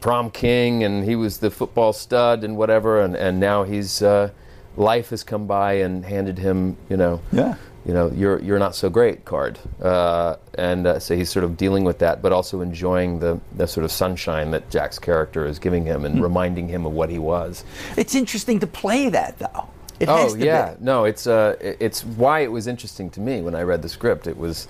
prom 0.00 0.30
king 0.30 0.84
and 0.84 1.04
he 1.04 1.16
was 1.16 1.38
the 1.38 1.50
football 1.50 1.92
stud 1.92 2.44
and 2.44 2.56
whatever, 2.56 3.00
and 3.00 3.16
and 3.16 3.40
now 3.40 3.64
he's 3.64 4.02
uh, 4.02 4.30
life 4.76 5.10
has 5.10 5.24
come 5.24 5.46
by 5.46 5.74
and 5.74 6.04
handed 6.04 6.38
him, 6.38 6.76
you 6.88 6.96
know, 6.96 7.20
Yeah. 7.32 7.54
You 7.86 7.92
know, 7.92 8.10
you're 8.14 8.40
you're 8.40 8.58
not 8.58 8.74
so 8.74 8.88
great 8.88 9.24
card, 9.24 9.58
uh, 9.82 10.36
and 10.56 10.86
uh, 10.86 10.98
so 10.98 11.14
he's 11.14 11.30
sort 11.30 11.44
of 11.44 11.56
dealing 11.56 11.84
with 11.84 11.98
that, 11.98 12.22
but 12.22 12.32
also 12.32 12.60
enjoying 12.62 13.18
the 13.18 13.38
the 13.56 13.66
sort 13.66 13.84
of 13.84 13.92
sunshine 13.92 14.50
that 14.52 14.70
Jack's 14.70 14.98
character 14.98 15.44
is 15.46 15.58
giving 15.58 15.84
him 15.84 16.04
and 16.04 16.22
reminding 16.22 16.68
him 16.68 16.86
of 16.86 16.92
what 16.92 17.10
he 17.10 17.18
was. 17.18 17.62
It's 17.96 18.14
interesting 18.14 18.60
to 18.60 18.66
play 18.66 19.10
that 19.10 19.38
though. 19.38 19.68
It 20.00 20.08
Oh 20.08 20.34
yeah, 20.34 20.74
be. 20.74 20.84
no, 20.84 21.04
it's 21.04 21.26
uh, 21.26 21.56
it's 21.60 22.04
why 22.04 22.40
it 22.40 22.50
was 22.50 22.66
interesting 22.66 23.10
to 23.10 23.20
me 23.20 23.42
when 23.42 23.54
I 23.54 23.62
read 23.62 23.82
the 23.82 23.88
script. 23.88 24.26
It 24.26 24.36
was, 24.36 24.66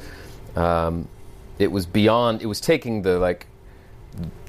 um, 0.57 1.09
it 1.59 1.71
was 1.71 1.87
beyond. 1.87 2.43
It 2.43 2.47
was 2.47 2.61
taking 2.61 3.03
the 3.03 3.19
like, 3.19 3.47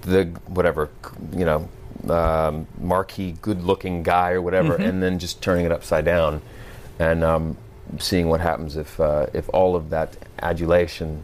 the 0.02 0.26
whatever, 0.48 0.90
you 1.34 1.46
know, 1.46 1.70
um, 2.14 2.68
marquee, 2.80 3.36
good-looking 3.42 4.04
guy 4.04 4.32
or 4.32 4.42
whatever, 4.42 4.74
Mm-hmm. 4.74 4.84
and 4.90 5.04
then 5.04 5.20
just 5.20 5.42
turning 5.42 5.66
it 5.66 5.72
upside 5.72 6.04
down, 6.04 6.42
and 7.00 7.24
um, 7.24 7.58
seeing 8.00 8.27
what 8.30 8.42
happens 8.42 8.75
if 8.77 9.00
uh, 9.00 9.27
if 9.34 9.48
all 9.50 9.75
of 9.75 9.89
that 9.89 10.15
adulation, 10.42 11.24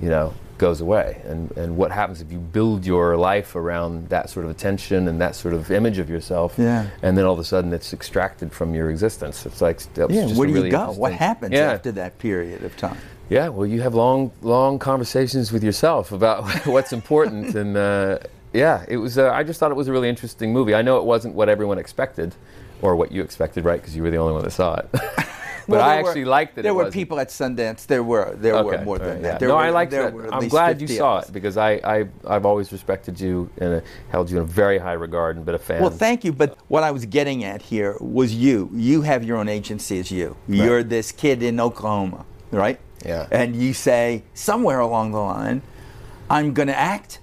you 0.00 0.08
know, 0.08 0.34
goes 0.58 0.80
away, 0.80 1.20
and 1.26 1.50
and 1.56 1.76
what 1.76 1.90
happens 1.90 2.20
if 2.20 2.30
you 2.30 2.38
build 2.38 2.84
your 2.86 3.16
life 3.16 3.56
around 3.56 4.08
that 4.08 4.30
sort 4.30 4.44
of 4.44 4.50
attention 4.50 5.08
and 5.08 5.20
that 5.20 5.34
sort 5.34 5.54
of 5.54 5.70
image 5.70 5.98
of 5.98 6.08
yourself, 6.10 6.54
Yeah. 6.58 6.86
and 7.02 7.16
then 7.16 7.24
all 7.24 7.32
of 7.34 7.38
a 7.40 7.44
sudden 7.44 7.72
it's 7.72 7.92
extracted 7.92 8.52
from 8.52 8.74
your 8.74 8.90
existence. 8.90 9.44
It's 9.46 9.60
like 9.60 9.80
Yeah, 9.96 10.26
where 10.34 10.46
do 10.46 10.54
you 10.64 10.70
go? 10.70 10.92
What 10.92 11.12
happens 11.12 11.52
Yeah. 11.54 11.72
after 11.72 11.92
that 11.92 12.18
period 12.18 12.62
of 12.64 12.76
time? 12.76 12.96
Yeah, 13.28 13.48
well, 13.48 13.66
you 13.66 13.80
have 13.80 13.94
long, 13.94 14.30
long 14.42 14.78
conversations 14.78 15.52
with 15.52 15.64
yourself 15.64 16.12
about 16.12 16.44
what's 16.66 16.92
important, 16.92 17.54
and 17.60 17.76
uh, 17.76 18.18
yeah, 18.52 18.84
it 18.88 18.98
was. 18.98 19.16
Uh, 19.16 19.30
I 19.30 19.42
just 19.44 19.58
thought 19.58 19.70
it 19.70 19.76
was 19.76 19.88
a 19.88 19.92
really 19.92 20.10
interesting 20.10 20.52
movie. 20.52 20.74
I 20.74 20.82
know 20.82 20.98
it 20.98 21.04
wasn't 21.04 21.34
what 21.34 21.48
everyone 21.48 21.78
expected, 21.78 22.34
or 22.82 22.94
what 22.94 23.10
you 23.10 23.22
expected, 23.22 23.64
right? 23.64 23.80
Because 23.80 23.96
you 23.96 24.02
were 24.02 24.10
the 24.10 24.18
only 24.18 24.34
one 24.34 24.42
that 24.44 24.50
saw 24.50 24.74
it. 24.74 24.88
but 25.68 25.76
Well, 25.76 25.80
I 25.80 25.94
there 25.94 26.02
were- 26.02 26.08
actually 26.10 26.24
liked 26.24 26.54
that. 26.56 26.62
There 26.62 26.74
were 26.74 26.84
wasn't. 26.84 26.94
people 26.94 27.20
at 27.20 27.28
Sundance. 27.28 27.86
There 27.86 28.02
were 28.02 28.34
there 28.36 28.54
were 28.64 28.78
more 28.78 28.96
all 28.96 28.98
than 28.98 29.08
right, 29.08 29.22
that. 29.22 29.32
yeah. 29.34 29.38
There 29.38 29.48
no, 29.48 29.56
were, 29.56 29.62
I 29.62 29.70
liked 29.70 29.90
that. 29.92 30.14
I'm 30.32 30.48
glad 30.48 30.80
you 30.80 30.88
saw 30.88 31.18
it 31.20 31.32
because 31.32 31.56
I, 31.56 31.72
I 31.84 32.08
I've 32.26 32.46
always 32.46 32.72
respected 32.72 33.20
you 33.20 33.50
and 33.58 33.74
uh, 33.74 33.80
held 34.10 34.30
you 34.30 34.36
in 34.38 34.42
a 34.42 34.46
very 34.46 34.78
high 34.78 34.92
regard 34.94 35.36
and 35.36 35.44
been 35.44 35.54
a 35.54 35.58
fan. 35.58 35.80
Well, 35.80 35.90
thank 35.90 36.24
you. 36.24 36.32
But 36.32 36.56
what 36.68 36.82
I 36.82 36.90
was 36.90 37.04
getting 37.06 37.44
at 37.44 37.62
here 37.62 37.96
was 38.00 38.34
you. 38.34 38.70
You 38.72 39.02
have 39.02 39.24
your 39.24 39.36
own 39.38 39.48
agency 39.48 39.98
as 39.98 40.10
you. 40.10 40.36
You're 40.48 40.82
this 40.82 41.12
kid 41.12 41.42
in 41.42 41.60
Oklahoma, 41.60 42.24
right? 42.50 42.78
Yeah. 43.04 43.26
And 43.30 43.56
you 43.56 43.72
say 43.74 44.22
somewhere 44.34 44.78
along 44.80 45.12
the 45.12 45.18
line, 45.18 45.62
I'm 46.30 46.52
going 46.54 46.68
to 46.68 46.78
act. 46.78 47.18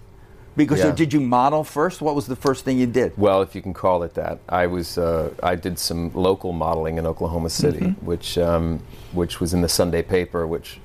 Because 0.58 0.80
Yeah. 0.80 0.92
did 0.92 1.14
you 1.14 1.22
model 1.22 1.64
first? 1.64 2.02
What 2.02 2.16
was 2.16 2.26
the 2.28 2.36
first 2.36 2.66
thing 2.66 2.78
you 2.78 2.88
did? 2.88 3.14
Well, 3.18 3.42
if 3.42 3.56
you 3.56 3.62
can 3.62 3.74
call 3.74 4.04
it 4.04 4.14
that, 4.16 4.40
I 4.50 4.68
was 4.68 4.98
uh, 4.98 5.30
I 5.42 5.56
did 5.56 5.80
some 5.80 6.12
local 6.14 6.52
modeling 6.52 6.98
in 6.98 7.06
Oklahoma 7.06 7.50
City, 7.50 7.80
Mm-hmm. 7.80 8.06
which 8.06 8.38
um, 8.38 8.82
which 9.14 9.40
was 9.40 9.54
in 9.54 9.62
the 9.62 9.70
Sunday 9.70 10.02
paper. 10.02 10.46
Which, 10.48 10.80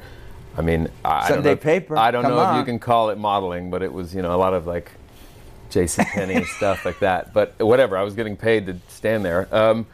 I 0.56 0.62
mean, 0.62 0.88
I 1.04 1.08
I 1.08 1.18
don't 1.20 1.28
Sunday 1.28 1.48
know 1.48 1.52
if- 1.52 1.60
paper? 1.62 1.96
I 1.98 2.10
don't 2.10 2.22
Come 2.22 2.32
know 2.34 2.50
if 2.52 2.56
you 2.58 2.64
can 2.64 2.78
call 2.78 3.10
it 3.10 3.18
modeling, 3.18 3.70
but 3.70 3.82
it 3.82 3.92
was 3.92 4.14
you 4.14 4.22
know 4.22 4.34
a 4.34 4.38
lot 4.38 4.54
of 4.54 4.66
like 4.66 4.92
J.C. 5.70 6.04
Penney 6.04 6.34
and 6.34 6.46
stuff 6.46 6.84
like 6.84 7.00
that. 7.00 7.32
But 7.32 7.54
whatever, 7.58 7.96
I 7.96 8.02
was 8.04 8.14
getting 8.14 8.36
paid 8.36 8.66
to 8.66 8.76
stand 8.88 9.24
there. 9.24 9.48
Um, 9.50 9.86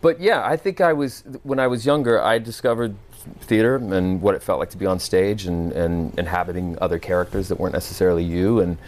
but 0.00 0.20
yeah, 0.20 0.42
I 0.46 0.56
think 0.56 0.80
I 0.80 0.92
was 0.94 1.22
when 1.42 1.58
I 1.58 1.66
was 1.66 1.84
younger. 1.84 2.22
I 2.22 2.38
discovered 2.38 2.94
theater 3.42 3.76
and 3.76 4.22
what 4.22 4.34
it 4.36 4.42
felt 4.42 4.58
like 4.58 4.70
to 4.70 4.78
be 4.78 4.86
on 4.86 4.98
stage 4.98 5.44
and, 5.44 5.72
and 5.72 6.18
inhabiting 6.18 6.78
other 6.80 6.98
characters 6.98 7.48
that 7.48 7.58
weren't 7.60 7.74
necessarily 7.74 8.24
you 8.24 8.60
and 8.60 8.78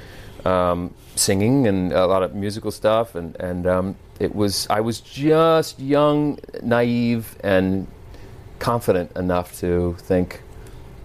um, 0.47 0.95
singing 1.17 1.67
and 1.67 1.93
a 1.93 2.07
lot 2.07 2.23
of 2.23 2.35
musical 2.35 2.71
stuff 2.71 3.15
and 3.15 3.37
and 3.37 3.67
um, 3.67 3.97
it 4.19 4.35
was 4.35 4.67
I 4.71 4.81
was 4.81 5.01
just 5.01 5.79
young, 5.81 6.39
naive, 6.63 7.37
and 7.43 7.87
confident 8.59 9.13
enough 9.17 9.59
to 9.61 9.97
think. 10.01 10.43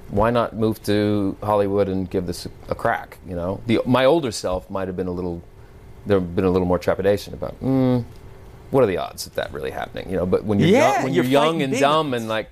Why 0.10 0.30
not 0.30 0.56
move 0.56 0.84
to 0.84 1.36
Hollywood 1.42 1.90
and 1.90 2.08
give 2.10 2.28
this 2.28 2.46
a, 2.46 2.50
a 2.70 2.76
crack? 2.76 3.18
You 3.28 3.36
know, 3.36 3.62
the, 3.66 3.82
my 3.86 4.06
older 4.06 4.32
self 4.32 4.70
might 4.70 4.88
have 4.88 4.96
been 4.96 5.08
a 5.08 5.12
little, 5.12 5.42
there 6.06 6.20
have 6.20 6.36
been 6.36 6.46
a 6.46 6.50
little 6.52 6.68
more 6.68 6.78
trepidation 6.78 7.34
about, 7.34 7.60
mm, 7.60 8.06
what 8.70 8.84
are 8.84 8.88
the 8.88 8.98
odds 8.98 9.26
of 9.26 9.34
that 9.36 9.52
really 9.52 9.72
happening? 9.72 10.10
You 10.10 10.18
know, 10.18 10.26
but 10.28 10.44
when 10.44 10.60
you're 10.60 10.70
Yeah, 10.70 10.94
young, 10.96 11.04
when 11.06 11.14
you're 11.14 11.24
you're, 11.24 11.44
young 11.44 11.62
and 11.64 11.78
dumb 11.80 12.14
and 12.14 12.28
like 12.28 12.50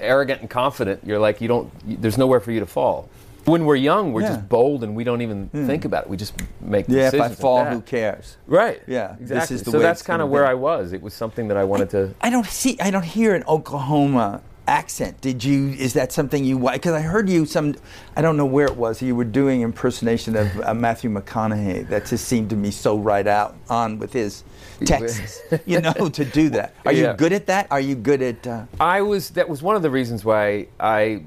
arrogant 0.00 0.40
and 0.40 0.50
confident, 0.50 1.04
you're 1.04 1.20
like 1.20 1.40
you 1.40 1.46
don't. 1.46 1.70
There's 2.02 2.18
nowhere 2.18 2.40
for 2.40 2.50
you 2.50 2.60
to 2.60 2.66
fall. 2.66 3.08
When 3.46 3.64
we're 3.64 3.76
young, 3.76 4.12
we're 4.12 4.22
Yeah. 4.22 4.28
Just 4.34 4.48
bold 4.48 4.84
and 4.84 4.94
we 4.94 5.02
don't 5.04 5.22
even 5.22 5.48
think 5.48 5.84
about 5.84 6.04
it. 6.04 6.10
We 6.10 6.16
just 6.16 6.34
make 6.60 6.86
Yeah, 6.88 7.08
if. 7.08 7.20
I 7.20 7.28
fall, 7.30 7.64
who 7.64 7.80
cares? 7.80 8.36
Right. 8.46 8.80
Yeah, 8.86 9.14
this 9.18 9.30
Exactly. 9.30 9.56
is 9.56 9.62
the 9.62 9.70
so 9.72 9.78
that's 9.78 10.02
kind 10.02 10.20
of 10.22 10.28
where 10.28 10.44
be. 10.44 10.50
I 10.50 10.54
was. 10.54 10.92
It 10.92 11.02
was 11.02 11.14
something 11.14 11.48
that 11.48 11.56
I 11.56 11.64
wanted 11.64 11.90
to. 11.90 12.14
I 12.20 12.30
don't 12.30 12.46
see. 12.46 12.76
I 12.80 12.90
don't 12.90 13.04
hear 13.04 13.34
an 13.34 13.44
Oklahoma 13.48 14.42
accent. 14.68 15.20
Did 15.20 15.42
you? 15.42 15.70
Is 15.70 15.94
that 15.94 16.12
something 16.12 16.44
you? 16.44 16.58
Because 16.58 16.92
I 16.92 17.00
heard 17.00 17.28
you 17.28 17.46
some. 17.46 17.74
I 18.16 18.22
don't 18.22 18.36
know 18.36 18.46
where 18.46 18.66
it 18.66 18.76
was. 18.76 19.00
You 19.02 19.16
were 19.16 19.24
doing 19.24 19.62
impersonation 19.62 20.36
of 20.36 20.60
uh, 20.60 20.74
Matthew 20.74 21.10
McConaughey. 21.10 21.88
That 21.88 22.06
just 22.06 22.26
seemed 22.28 22.50
to 22.50 22.56
me 22.56 22.70
so 22.70 22.96
right 22.98 23.26
out 23.26 23.56
on 23.68 23.98
with 23.98 24.12
his 24.12 24.44
Texas. 24.84 25.40
you 25.66 25.80
know, 25.80 25.92
to 25.92 26.24
do 26.24 26.50
that. 26.50 26.74
Are 26.86 26.92
you 26.92 27.12
good 27.14 27.32
at 27.32 27.46
that? 27.46 27.66
Are 27.70 27.80
you 27.80 27.94
good 27.94 28.22
at? 28.22 28.46
Uh, 28.46 28.64
I 28.78 29.00
was. 29.02 29.30
That 29.30 29.48
was 29.48 29.62
one 29.62 29.76
of 29.76 29.82
the 29.82 29.90
reasons 29.90 30.24
why 30.24 30.68
I 30.78 31.22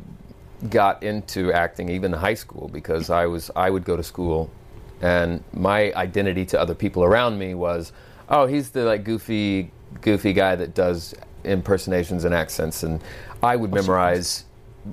got 0.69 1.03
into 1.03 1.51
acting 1.51 1.89
even 1.89 2.13
in 2.13 2.19
high 2.19 2.33
school 2.33 2.69
because 2.69 3.09
I 3.09 3.25
was. 3.25 3.51
I 3.55 3.69
would 3.69 3.83
go 3.83 3.95
to 3.95 4.03
school, 4.03 4.49
and 5.01 5.43
my 5.53 5.93
identity 5.93 6.45
to 6.45 6.59
other 6.59 6.75
people 6.75 7.03
around 7.03 7.37
me 7.37 7.53
was, 7.53 7.91
oh, 8.29 8.45
he's 8.45 8.71
the 8.71 8.85
like 8.85 9.03
goofy, 9.03 9.71
goofy 10.01 10.33
guy 10.33 10.55
that 10.55 10.73
does 10.73 11.13
impersonations 11.43 12.23
and 12.23 12.33
accents, 12.33 12.83
and 12.83 13.01
I 13.41 13.55
would 13.55 13.73
memorize 13.73 14.45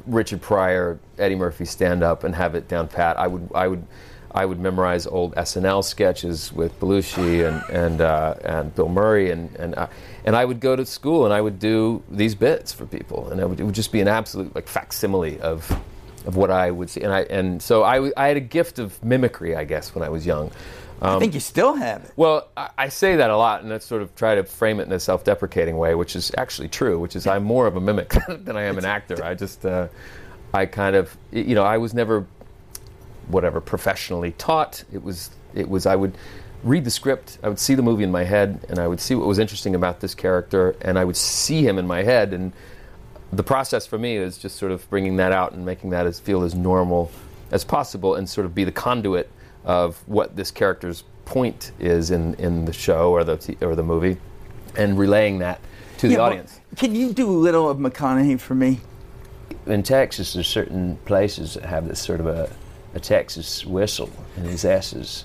Richard 0.06 0.40
Pryor, 0.40 0.98
Eddie 1.18 1.36
Murphy 1.36 1.64
stand 1.64 2.02
up 2.02 2.24
and 2.24 2.34
have 2.34 2.54
it 2.54 2.68
down 2.68 2.88
pat. 2.88 3.18
I 3.18 3.26
would. 3.26 3.48
I 3.54 3.68
would. 3.68 3.86
I 4.32 4.46
would 4.46 4.60
memorize 4.60 5.06
old 5.06 5.34
SNL 5.34 5.84
sketches 5.84 6.52
with 6.52 6.78
Belushi 6.80 7.46
and 7.49 7.62
and 7.70 8.00
uh, 8.00 8.34
and 8.44 8.75
Bill 8.75 8.88
Murray 8.88 9.30
and 9.30 9.54
and 9.56 9.75
uh, 9.75 9.88
and 10.25 10.37
I 10.37 10.44
would 10.44 10.60
go 10.60 10.76
to 10.76 10.87
school 10.87 11.25
and 11.25 11.34
I 11.34 11.40
would 11.40 11.58
do 11.58 12.02
these 12.10 12.34
bits 12.34 12.72
for 12.72 12.87
people 12.87 13.28
and 13.30 13.40
it 13.40 13.49
would, 13.49 13.60
it 13.60 13.64
would 13.64 13.75
just 13.75 13.92
be 13.92 14.00
an 14.00 14.08
absolute 14.08 14.54
like 14.54 14.68
facsimile 14.68 15.40
of 15.40 15.70
of 16.26 16.37
what 16.37 16.50
I 16.50 16.70
would 16.70 16.90
see 16.90 17.00
and 17.00 17.12
I 17.12 17.22
and 17.22 17.62
so 17.62 17.82
I 17.82 18.12
I 18.16 18.28
had 18.28 18.37
a 18.37 18.40
gift 18.40 18.78
of 18.78 19.02
mimicry 19.02 19.56
I 19.56 19.64
guess 19.64 19.94
when 19.94 20.04
I 20.04 20.08
was 20.08 20.26
young. 20.26 20.50
I 21.02 21.18
think 21.18 21.34
you 21.34 21.40
still 21.40 21.75
have 21.75 22.04
it. 22.04 22.12
Well, 22.16 22.49
I, 22.56 22.70
I 22.76 22.88
say 22.88 23.16
that 23.16 23.30
a 23.30 23.37
lot, 23.37 23.62
and 23.62 23.72
I 23.72 23.78
sort 23.78 24.02
of 24.02 24.14
try 24.16 24.34
to 24.34 24.44
frame 24.44 24.80
it 24.80 24.87
in 24.87 24.92
a 24.92 25.00
self-deprecating 25.00 25.76
way, 25.78 25.94
which 25.94 26.14
is 26.14 26.30
actually 26.37 26.68
true. 26.68 26.99
Which 26.99 27.16
is 27.16 27.26
I'm 27.26 27.42
more 27.42 27.66
of 27.66 27.76
a 27.76 27.80
mimic 27.80 28.14
than 28.28 28.56
I 28.56 28.64
am 28.64 28.76
an 28.76 28.84
actor. 28.84 29.25
I 29.25 29.34
just, 29.34 29.64
uh, 29.64 29.88
I 30.52 30.66
kind 30.66 30.96
of, 30.96 31.16
you 31.32 31.54
know, 31.54 31.64
I 31.64 31.78
was 31.78 31.94
never, 31.94 32.26
whatever, 33.32 33.60
professionally 33.60 34.32
taught. 34.32 34.84
It 34.92 35.02
was, 35.02 35.30
it 35.54 35.68
was. 35.68 35.87
I 35.87 35.96
would 35.96 36.16
read 36.62 36.84
the 36.84 36.90
script, 36.90 37.38
I 37.42 37.49
would 37.49 37.58
see 37.58 37.75
the 37.75 37.82
movie 37.82 38.04
in 38.04 38.10
my 38.10 38.25
head, 38.25 38.64
and 38.68 38.78
I 38.78 38.87
would 38.87 39.00
see 39.00 39.14
what 39.14 39.26
was 39.26 39.38
interesting 39.38 39.75
about 39.75 40.00
this 40.00 40.14
character, 40.14 40.76
and 40.82 40.99
I 40.99 41.04
would 41.04 41.16
see 41.16 41.66
him 41.66 41.78
in 41.78 41.87
my 41.87 42.02
head, 42.02 42.32
and 42.32 42.52
the 43.32 43.42
process 43.42 43.87
for 43.87 43.99
me 43.99 44.16
is 44.16 44.37
just 44.37 44.56
sort 44.56 44.72
of 44.72 44.88
bringing 44.90 45.16
that 45.16 45.32
out 45.32 45.52
and 45.52 45.64
making 45.64 45.90
that 45.90 46.06
as 46.06 46.20
feel 46.20 46.42
as 46.42 46.54
normal 46.54 47.10
as 47.50 47.64
possible, 47.64 48.14
and 48.14 48.28
sort 48.28 48.44
of 48.44 48.54
be 48.54 48.64
the 48.64 48.72
conduit 48.72 49.30
of 49.64 49.96
what 50.06 50.37
this 50.37 50.50
character's 50.50 51.04
point 51.25 51.72
is 51.78 52.10
in, 52.10 52.34
in 52.34 52.64
the 52.64 52.72
show 52.72 53.10
or 53.10 53.25
the 53.25 53.37
t- 53.37 53.56
or 53.62 53.75
the 53.75 53.82
movie, 53.82 54.18
and 54.76 54.99
relaying 54.99 55.38
that 55.38 55.60
to 55.99 56.08
the 56.08 56.14
Yeah, 56.14 56.18
well, 56.18 56.26
audience. 56.28 56.60
Can 56.76 56.94
you 56.94 57.12
do 57.12 57.28
a 57.28 57.32
little 57.32 57.70
of 57.70 57.78
McConaughey 57.78 58.38
for 58.38 58.54
me? 58.54 58.80
in 59.66 59.82
Texas, 59.82 60.32
there's 60.32 60.49
certain 60.49 60.96
places 61.04 61.54
that 61.54 61.64
have 61.64 61.87
this 61.87 62.00
sort 62.00 62.20
of 62.20 62.26
a, 62.26 62.50
a 62.94 63.00
Texas 63.00 63.64
whistle 63.64 64.11
in 64.37 64.44
his 64.44 64.64
S's, 64.64 65.25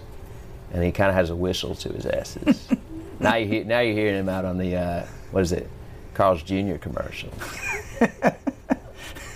and 0.73 0.83
he 0.83 0.91
kind 0.91 1.09
of 1.09 1.15
has 1.15 1.29
a 1.29 1.35
whistle 1.35 1.75
to 1.75 1.89
his 1.89 2.05
S's. 2.05 2.67
now 3.19 3.35
you 3.35 3.47
hear, 3.47 3.63
now 3.65 3.79
you're 3.79 3.95
hearing 3.95 4.15
him 4.19 4.29
out 4.29 4.45
on 4.45 4.57
the 4.57 4.75
uh, 4.75 5.05
what 5.31 5.41
is 5.41 5.51
it, 5.51 5.69
Carl's 6.13 6.43
Jr. 6.43 6.75
commercial. 6.75 7.29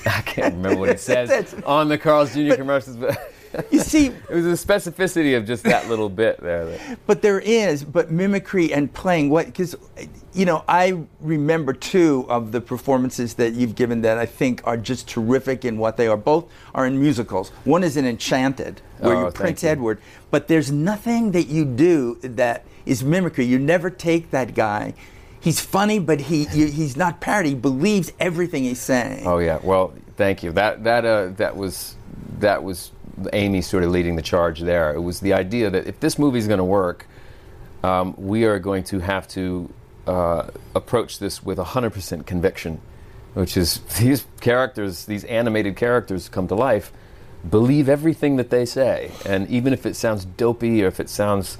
I 0.05 0.21
can't 0.21 0.55
remember 0.55 0.79
what 0.79 0.89
it 0.89 0.99
says 0.99 1.53
on 1.65 1.89
the 1.89 1.97
Carl's 1.97 2.33
Jr. 2.33 2.55
commercials, 2.55 2.95
but 2.95 3.33
You 3.71 3.79
see, 3.79 4.07
it 4.07 4.29
was 4.29 4.45
the 4.45 4.73
specificity 4.73 5.35
of 5.37 5.45
just 5.45 5.63
that 5.63 5.87
little 5.89 6.09
bit 6.09 6.39
there. 6.41 6.65
That, 6.65 6.99
but 7.07 7.21
there 7.21 7.39
is, 7.39 7.83
but 7.83 8.11
mimicry 8.11 8.71
and 8.73 8.91
playing 8.93 9.29
what, 9.29 9.45
because, 9.47 9.75
you 10.33 10.45
know, 10.45 10.63
I 10.67 11.03
remember 11.19 11.73
two 11.73 12.25
of 12.29 12.51
the 12.51 12.61
performances 12.61 13.35
that 13.35 13.53
you've 13.53 13.75
given 13.75 14.01
that 14.01 14.17
I 14.17 14.25
think 14.25 14.61
are 14.65 14.77
just 14.77 15.07
terrific 15.07 15.65
in 15.65 15.77
what 15.77 15.97
they 15.97 16.07
are. 16.07 16.17
Both 16.17 16.45
are 16.75 16.85
in 16.85 16.99
musicals. 16.99 17.49
One 17.63 17.83
is 17.83 17.97
in 17.97 18.05
Enchanted, 18.05 18.81
where 18.99 19.15
Oh, 19.15 19.21
you're 19.21 19.31
Prince 19.31 19.63
you. 19.63 19.69
Edward, 19.69 19.99
but 20.31 20.47
there's 20.47 20.71
nothing 20.71 21.31
that 21.31 21.47
you 21.47 21.65
do 21.65 22.15
that 22.21 22.65
is 22.85 23.03
mimicry. 23.03 23.45
You 23.45 23.59
never 23.59 23.89
take 23.89 24.31
that 24.31 24.53
guy. 24.55 24.93
He's 25.41 25.61
funny, 25.61 25.99
but 25.99 26.19
he 26.21 26.45
he's 26.45 26.97
not 26.97 27.21
parody. 27.21 27.49
He 27.49 27.55
believes 27.55 28.11
everything 28.19 28.63
he's 28.63 28.81
saying. 28.81 29.25
oh 29.25 29.37
yeah, 29.39 29.59
well, 29.63 29.93
thank 30.17 30.43
you. 30.43 30.51
That 30.51 30.83
that 30.83 31.05
uh, 31.05 31.27
that 31.37 31.55
was 31.55 31.95
that 32.39 32.61
was 32.61 32.91
Amy 33.33 33.61
sort 33.61 33.83
of 33.83 33.91
leading 33.91 34.15
the 34.15 34.21
charge 34.21 34.59
there. 34.61 34.93
It 34.93 35.01
was 35.01 35.19
the 35.19 35.33
idea 35.33 35.69
that 35.69 35.87
if 35.87 35.99
this 35.99 36.17
movie 36.19 36.39
is 36.39 36.47
going 36.47 36.59
to 36.59 36.63
work, 36.63 37.07
um, 37.83 38.13
we 38.17 38.45
are 38.45 38.59
going 38.59 38.83
to 38.85 38.99
have 38.99 39.27
to 39.29 39.71
uh, 40.07 40.47
approach 40.75 41.19
this 41.19 41.43
with 41.43 41.57
100% 41.57 42.25
conviction, 42.25 42.81
which 43.33 43.55
is 43.57 43.79
these 43.99 44.25
characters, 44.41 45.05
these 45.05 45.23
animated 45.25 45.75
characters 45.75 46.29
come 46.29 46.47
to 46.47 46.55
life, 46.55 46.91
believe 47.49 47.87
everything 47.87 48.35
that 48.35 48.49
they 48.49 48.65
say. 48.65 49.11
And 49.25 49.49
even 49.49 49.71
if 49.73 49.85
it 49.85 49.95
sounds 49.95 50.25
dopey 50.25 50.83
or 50.83 50.87
if 50.87 50.99
it 50.99 51.09
sounds 51.09 51.57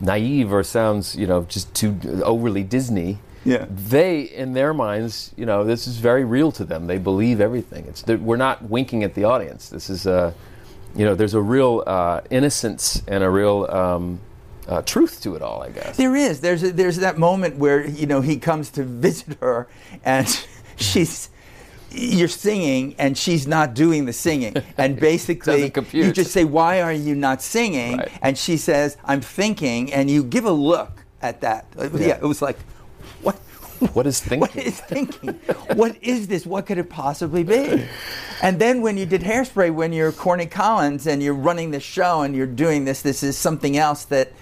naive 0.00 0.52
or 0.52 0.62
sounds, 0.62 1.16
you 1.16 1.26
know, 1.26 1.44
just 1.44 1.72
too 1.74 1.96
overly 2.24 2.62
Disney, 2.62 3.18
Yeah. 3.44 3.64
they, 3.70 4.22
in 4.22 4.52
their 4.52 4.74
minds, 4.74 5.32
you 5.36 5.46
know, 5.46 5.64
this 5.64 5.86
is 5.86 5.96
very 5.96 6.24
real 6.24 6.52
to 6.52 6.64
them. 6.64 6.88
They 6.88 6.98
believe 6.98 7.40
everything. 7.40 7.86
It's 7.86 8.04
we're 8.06 8.36
not 8.36 8.68
winking 8.68 9.02
at 9.04 9.14
the 9.14 9.24
audience. 9.24 9.68
This 9.70 9.88
is 9.88 10.04
a, 10.04 10.34
you 10.96 11.04
know, 11.04 11.14
there's 11.14 11.34
a 11.34 11.40
real 11.42 11.82
uh, 11.86 12.20
innocence 12.30 13.02
and 13.08 13.24
a 13.24 13.30
real 13.30 13.66
um, 13.70 14.20
uh, 14.68 14.82
truth 14.82 15.20
to 15.22 15.34
it 15.34 15.42
all. 15.42 15.62
I 15.62 15.70
guess. 15.70 15.96
There 15.96 16.14
is. 16.16 16.40
There's 16.40 16.62
a, 16.62 16.72
there's 16.72 16.96
that 16.98 17.18
moment 17.18 17.56
where 17.56 17.86
you 17.86 18.06
know 18.06 18.20
he 18.20 18.36
comes 18.36 18.70
to 18.70 18.84
visit 18.84 19.38
her, 19.40 19.66
and 20.04 20.26
she's 20.76 21.30
you're 21.96 22.26
singing 22.26 22.96
and 22.98 23.16
she's 23.16 23.46
not 23.46 23.74
doing 23.74 24.04
the 24.04 24.12
singing, 24.12 24.54
and 24.78 24.98
basically 24.98 25.72
you 25.92 26.12
just 26.12 26.32
say, 26.32 26.44
"Why 26.44 26.80
are 26.80 26.92
you 26.92 27.14
not 27.14 27.42
singing?" 27.42 27.98
Right. 27.98 28.10
And 28.22 28.38
she 28.38 28.56
says, 28.56 28.96
"I'm 29.04 29.20
thinking," 29.20 29.92
and 29.92 30.10
you 30.10 30.24
give 30.24 30.44
a 30.44 30.50
look 30.52 31.04
at 31.22 31.40
that. 31.40 31.66
Yeah, 31.76 31.88
Yeah. 31.94 32.16
it 32.16 32.22
was 32.22 32.42
like, 32.42 32.58
what? 33.22 33.36
What 33.92 34.06
is 34.06 34.20
thinking? 34.28 34.40
What 34.40 34.56
is 34.56 34.80
thinking? 34.80 35.34
what 35.74 35.96
is 36.02 36.28
this? 36.28 36.46
What 36.46 36.66
could 36.66 36.78
it 36.78 36.90
possibly 36.90 37.44
be? 37.44 37.86
And 38.42 38.58
then 38.58 38.82
when 38.82 38.96
you 38.96 39.06
did 39.06 39.22
Hairspray, 39.22 39.72
when 39.72 39.92
you're 39.92 40.12
Corny 40.12 40.46
Collins 40.46 41.06
and 41.06 41.22
you're 41.22 41.34
running 41.34 41.70
the 41.70 41.80
show 41.80 42.22
and 42.22 42.34
you're 42.34 42.46
doing 42.46 42.84
this, 42.84 43.02
this 43.02 43.22
is 43.22 43.36
something 43.36 43.76
else 43.76 44.04
that 44.06 44.32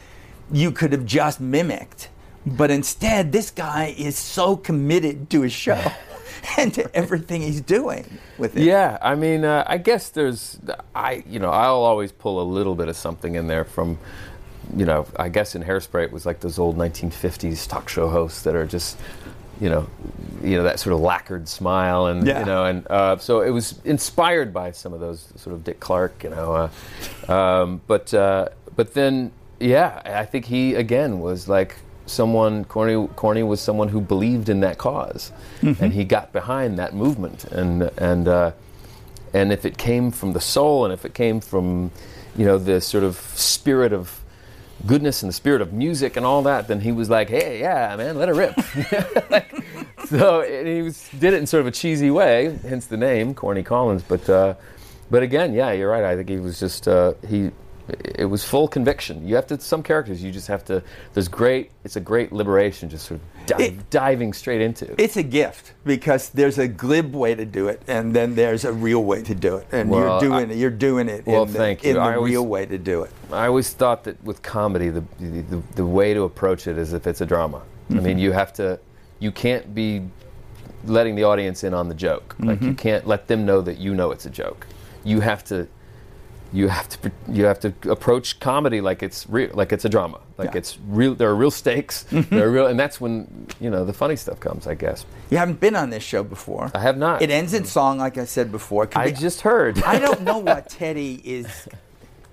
you 0.52 0.70
could 0.70 0.92
have 0.92 1.06
just 1.06 1.40
mimicked. 1.40 2.08
But 2.44 2.70
instead, 2.70 3.32
this 3.32 3.50
guy 3.50 3.94
is 3.96 4.16
so 4.18 4.56
committed 4.56 5.30
to 5.30 5.42
his 5.42 5.52
show 5.52 5.80
and 6.58 6.72
to 6.74 6.96
everything 6.96 7.42
he's 7.42 7.60
doing 7.60 8.04
with 8.38 8.56
it. 8.56 8.64
Yeah, 8.64 8.98
I 9.00 9.14
mean, 9.14 9.44
uh, 9.44 9.64
I 9.66 9.78
guess 9.78 10.10
there's, 10.10 10.58
I, 10.94 11.22
you 11.26 11.38
know, 11.38 11.50
I'll 11.50 11.82
always 11.82 12.12
pull 12.12 12.40
a 12.40 12.44
little 12.44 12.74
bit 12.74 12.88
of 12.88 12.96
something 12.96 13.34
in 13.34 13.46
there 13.46 13.64
from, 13.64 13.98
you 14.76 14.84
know, 14.84 15.06
I 15.16 15.28
guess 15.28 15.54
in 15.54 15.62
Hairspray 15.62 16.04
it 16.04 16.12
was 16.12 16.24
like 16.26 16.40
those 16.40 16.58
old 16.58 16.76
1950s 16.78 17.68
talk 17.68 17.88
show 17.88 18.08
hosts 18.08 18.42
that 18.42 18.54
are 18.54 18.66
just, 18.66 18.96
you 19.60 19.68
know, 19.68 19.86
you 20.42 20.56
know 20.56 20.62
that 20.64 20.80
sort 20.80 20.94
of 20.94 21.00
lacquered 21.00 21.48
smile 21.48 22.06
and 22.06 22.26
Yeah. 22.26 22.40
you 22.40 22.46
know, 22.46 22.64
and 22.64 22.86
uh, 22.90 23.16
so 23.18 23.42
it 23.42 23.50
was 23.50 23.80
inspired 23.84 24.52
by 24.52 24.72
some 24.72 24.92
of 24.92 25.00
those 25.00 25.32
sort 25.36 25.54
of 25.54 25.62
Dick 25.64 25.78
Clark, 25.80 26.24
you 26.24 26.30
know, 26.30 26.70
uh, 27.28 27.32
um, 27.32 27.80
but 27.86 28.12
uh, 28.14 28.48
but 28.74 28.94
then 28.94 29.30
yeah, 29.60 30.00
I 30.04 30.24
think 30.24 30.46
he 30.46 30.74
again 30.74 31.20
was 31.20 31.48
like 31.48 31.76
someone 32.06 32.64
Corny 32.64 33.06
Corny 33.14 33.42
was 33.44 33.60
someone 33.60 33.88
who 33.88 34.00
believed 34.00 34.48
in 34.48 34.60
that 34.60 34.76
because 34.78 35.30
and 35.62 35.92
he 35.92 36.02
got 36.04 36.32
behind 36.32 36.78
that 36.78 36.94
movement. 36.94 37.44
And 37.44 37.82
and 37.98 38.26
uh, 38.26 38.52
and 39.32 39.52
if 39.52 39.64
it 39.64 39.78
came 39.78 40.10
from 40.10 40.32
the 40.32 40.40
soul 40.40 40.84
and 40.84 40.92
if 40.92 41.04
it 41.04 41.14
came 41.14 41.40
from 41.40 41.92
you 42.36 42.44
know 42.44 42.58
the 42.58 42.80
sort 42.80 43.04
of 43.04 43.16
spirit 43.36 43.92
of 43.92 44.21
goodness 44.86 45.22
and 45.22 45.28
the 45.28 45.32
spirit 45.34 45.60
of 45.60 45.72
music 45.72 46.16
and 46.16 46.26
all 46.26 46.42
that 46.42 46.68
then 46.68 46.80
he 46.80 46.92
was 46.92 47.08
like 47.08 47.28
hey 47.28 47.60
yeah 47.60 47.94
man 47.96 48.16
let 48.16 48.28
it 48.28 48.34
rip. 48.34 48.54
Like, 49.30 49.54
so 50.06 50.42
he 50.42 50.82
was, 50.82 51.08
did 51.18 51.32
it 51.32 51.38
in 51.38 51.46
sort 51.46 51.62
of 51.62 51.66
a 51.66 51.70
cheesy 51.70 52.10
way 52.10 52.58
hence 52.68 52.86
the 52.86 52.96
name 52.96 53.34
corny 53.34 53.62
collins 53.62 54.02
but 54.02 54.28
uh, 54.28 54.54
but 55.10 55.22
again 55.22 55.54
yeah 55.54 55.72
you're 55.72 55.90
right 55.90 56.04
i 56.04 56.16
think 56.16 56.28
he 56.28 56.36
was 56.36 56.58
just 56.60 56.88
uh, 56.88 57.14
he 57.28 57.50
it 57.88 58.26
was 58.26 58.44
full 58.44 58.68
conviction 58.68 59.26
you 59.26 59.34
have 59.34 59.46
to 59.46 59.60
some 59.60 59.82
characters 59.82 60.22
you 60.22 60.30
just 60.30 60.46
have 60.46 60.64
to 60.64 60.82
there's 61.14 61.28
great 61.28 61.70
it's 61.84 61.96
a 61.96 62.00
great 62.00 62.32
liberation 62.32 62.88
just 62.88 63.06
sort 63.06 63.20
of 63.20 63.32
dive, 63.46 63.60
It- 63.60 63.90
diving 63.90 64.32
straight 64.32 64.60
into 64.60 64.94
It's 65.00 65.16
a 65.16 65.22
gift 65.22 65.72
because 65.84 66.30
there's 66.30 66.58
a 66.58 66.68
glib 66.68 67.14
way 67.14 67.34
to 67.34 67.44
do 67.44 67.68
it, 67.68 67.82
and 67.86 68.14
then 68.14 68.34
there's 68.34 68.64
a 68.64 68.72
real 68.72 69.04
way 69.04 69.22
to 69.22 69.34
do 69.34 69.56
it, 69.56 69.66
and 69.72 69.90
Well, 69.90 70.00
you're 70.00 70.20
doing 70.20 70.50
I- 70.50 70.54
it. 70.54 70.58
You're 70.58 70.70
doing 70.70 71.08
it 71.08 71.26
Well, 71.26 71.42
in 71.44 71.52
the, 71.52 71.58
thank 71.58 71.84
you. 71.84 71.90
in 71.90 71.96
the 71.96 72.02
always- 72.02 72.30
real 72.30 72.46
way 72.46 72.66
to 72.66 72.78
do 72.78 73.02
it. 73.02 73.10
I 73.32 73.46
always 73.46 73.72
thought 73.72 74.04
that 74.04 74.22
with 74.24 74.42
comedy, 74.42 74.88
the, 74.88 75.02
the, 75.18 75.62
the 75.74 75.86
way 75.86 76.14
to 76.14 76.22
approach 76.22 76.66
it 76.66 76.78
is 76.78 76.92
if 76.92 77.06
it's 77.06 77.20
a 77.20 77.26
drama. 77.26 77.62
I 77.90 77.94
mean, 77.94 78.02
mm-hmm. 78.02 78.18
you 78.18 78.32
have 78.32 78.52
to, 78.54 78.78
you 79.18 79.32
can't 79.32 79.74
be 79.74 80.02
letting 80.84 81.14
the 81.14 81.24
audience 81.24 81.64
in 81.64 81.74
on 81.74 81.88
the 81.88 81.94
joke. 81.94 82.34
Like 82.38 82.60
you 82.60 82.68
mm-hmm. 82.68 82.76
can't 82.76 83.06
let 83.06 83.28
them 83.28 83.44
know 83.44 83.60
that 83.60 83.78
you 83.78 83.94
know 83.94 84.12
it's 84.12 84.26
a 84.26 84.30
joke. 84.30 84.66
You 85.04 85.20
have 85.20 85.44
to, 85.44 85.68
you 86.52 86.68
have 86.68 86.88
to, 86.90 87.10
you 87.28 87.44
have 87.44 87.58
to 87.60 87.72
approach 87.90 88.38
comedy 88.40 88.80
like 88.80 89.02
it's 89.02 89.26
real, 89.28 89.50
like 89.54 89.72
it's 89.72 89.84
a 89.84 89.88
drama. 89.88 90.20
Like 90.38 90.50
Yeah. 90.52 90.58
it's 90.58 90.78
real. 90.88 91.14
There 91.14 91.28
are 91.30 91.34
real 91.36 91.50
stakes. 91.50 92.04
Mm-hmm. 92.12 92.34
There 92.36 92.46
are 92.46 92.50
real, 92.50 92.66
and 92.66 92.78
that's 92.78 93.00
when 93.00 93.46
you 93.60 93.70
know 93.70 93.84
the 93.84 93.92
funny 93.92 94.16
stuff 94.16 94.38
comes. 94.40 94.66
I 94.66 94.74
guess 94.74 95.06
You 95.30 95.38
haven't 95.38 95.60
been 95.60 95.74
on 95.76 95.90
this 95.90 96.02
show 96.02 96.22
before. 96.22 96.70
I 96.74 96.80
have 96.80 96.96
not. 96.98 97.22
It 97.22 97.30
ends 97.30 97.54
in 97.54 97.64
song, 97.64 97.98
like 97.98 98.18
I 98.18 98.24
said 98.26 98.52
before. 98.52 98.88
I 98.94 99.10
be- 99.10 99.16
just 99.16 99.40
heard. 99.42 99.82
I 99.82 99.98
don't 99.98 100.22
know 100.28 100.38
what 100.38 100.68
Teddy 100.68 101.20
is. 101.24 101.68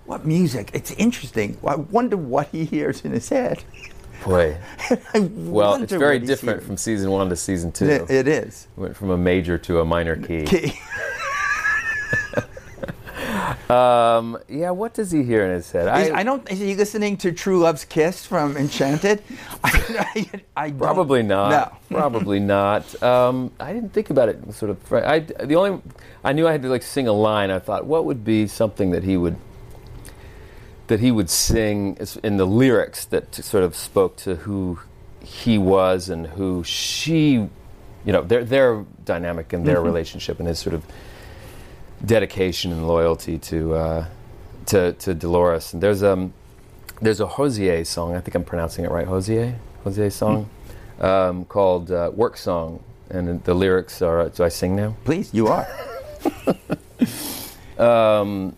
What 0.06 0.26
music? 0.26 0.72
It's 0.74 0.92
interesting. 0.92 1.58
I 1.66 1.76
wonder 1.76 2.18
what 2.18 2.48
he 2.48 2.66
hears 2.66 3.06
in 3.06 3.12
his 3.12 3.30
head. 3.30 3.64
Boy. 4.26 4.58
Well, 5.14 5.76
it's 5.82 5.94
very 5.94 6.20
different 6.20 6.58
hearing. 6.58 6.66
from 6.66 6.78
season 6.78 7.10
one 7.12 7.30
to 7.30 7.36
season 7.36 7.72
two. 7.72 7.86
It, 7.86 8.10
it 8.10 8.28
is. 8.28 8.68
Went 8.76 8.96
from 8.98 9.12
a 9.12 9.18
major 9.18 9.58
to 9.60 9.80
a 9.82 9.86
minor 9.86 10.16
key. 10.16 10.42
Okay. 10.44 10.74
Um, 13.70 14.40
yeah, 14.48 14.72
what 14.72 14.96
does 14.96 15.12
he 15.12 15.22
hear 15.22 15.46
in 15.46 15.52
his 15.52 15.72
head? 15.72 15.88
I, 15.88 16.20
I 16.20 16.24
don't. 16.24 16.50
Is 16.52 16.60
he 16.60 16.76
listening 16.76 17.18
to 17.18 17.32
True 17.32 17.60
Love's 17.60 17.86
Kiss 17.86 18.26
from 18.26 18.58
Enchanted? 18.58 19.22
I, 19.64 20.26
I, 20.56 20.66
I 20.66 20.72
Probably 20.72 21.22
not. 21.22 21.52
No. 21.52 21.78
Probably 22.00 22.40
not. 22.40 23.02
Um, 23.04 23.52
I 23.60 23.72
didn't 23.72 23.94
think 23.94 24.10
about 24.10 24.28
it. 24.28 24.54
Sort 24.56 24.72
of. 24.72 24.94
I 24.94 25.20
the 25.20 25.56
only 25.56 25.82
I 26.24 26.34
knew 26.34 26.48
I 26.48 26.52
had 26.52 26.64
to 26.64 26.70
like 26.70 26.82
sing 26.82 27.08
a 27.08 27.14
line. 27.14 27.52
I 27.52 27.60
thought, 27.60 27.86
what 27.86 28.06
would 28.06 28.26
be 28.26 28.48
something 28.48 28.90
that 28.90 29.04
he 29.04 29.18
would 29.18 29.36
that 30.88 31.00
he 31.00 31.12
would 31.12 31.30
sing 31.30 31.96
in 32.24 32.38
the 32.38 32.46
lyrics 32.46 33.06
that 33.06 33.32
t- 33.34 33.44
sort 33.44 33.64
of 33.64 33.76
spoke 33.76 34.16
to 34.18 34.36
who 34.38 34.80
he 35.24 35.60
was 35.60 36.10
and 36.10 36.26
who 36.26 36.64
she, 36.64 37.34
you 37.34 37.50
know, 38.06 38.24
their 38.24 38.44
their 38.44 38.84
dynamic 39.06 39.54
and 39.54 39.64
their 39.68 39.80
relationship 39.80 40.40
and 40.40 40.48
his 40.48 40.58
sort 40.58 40.74
of 40.74 40.84
dedication 42.06 42.72
and 42.72 42.88
loyalty 42.88 43.38
to 43.38 43.74
uh, 43.74 44.06
to 44.68 44.94
to 44.94 45.14
Dolores. 45.14 45.74
And 45.74 45.84
there's 45.84 46.04
um 46.04 46.34
there's 47.02 47.20
a 47.20 47.28
Hozier 47.28 47.86
song. 47.86 48.16
I 48.16 48.20
think 48.20 48.36
I'm 48.36 48.44
pronouncing 48.44 48.86
it 48.86 48.92
right. 48.92 49.08
Hozier, 49.08 49.56
Hozier 49.84 50.10
song 50.10 50.50
um, 51.00 51.46
called 51.46 51.92
uh, 51.92 52.12
"Work 52.14 52.38
Song," 52.38 52.84
and 53.10 53.44
the 53.44 53.54
lyrics 53.54 54.02
are. 54.02 54.30
Do 54.30 54.44
I 54.44 54.50
sing 54.50 54.76
now? 54.76 54.96
Please, 55.06 55.34
you 55.34 55.48
are. 55.48 55.68
Um, 57.80 58.58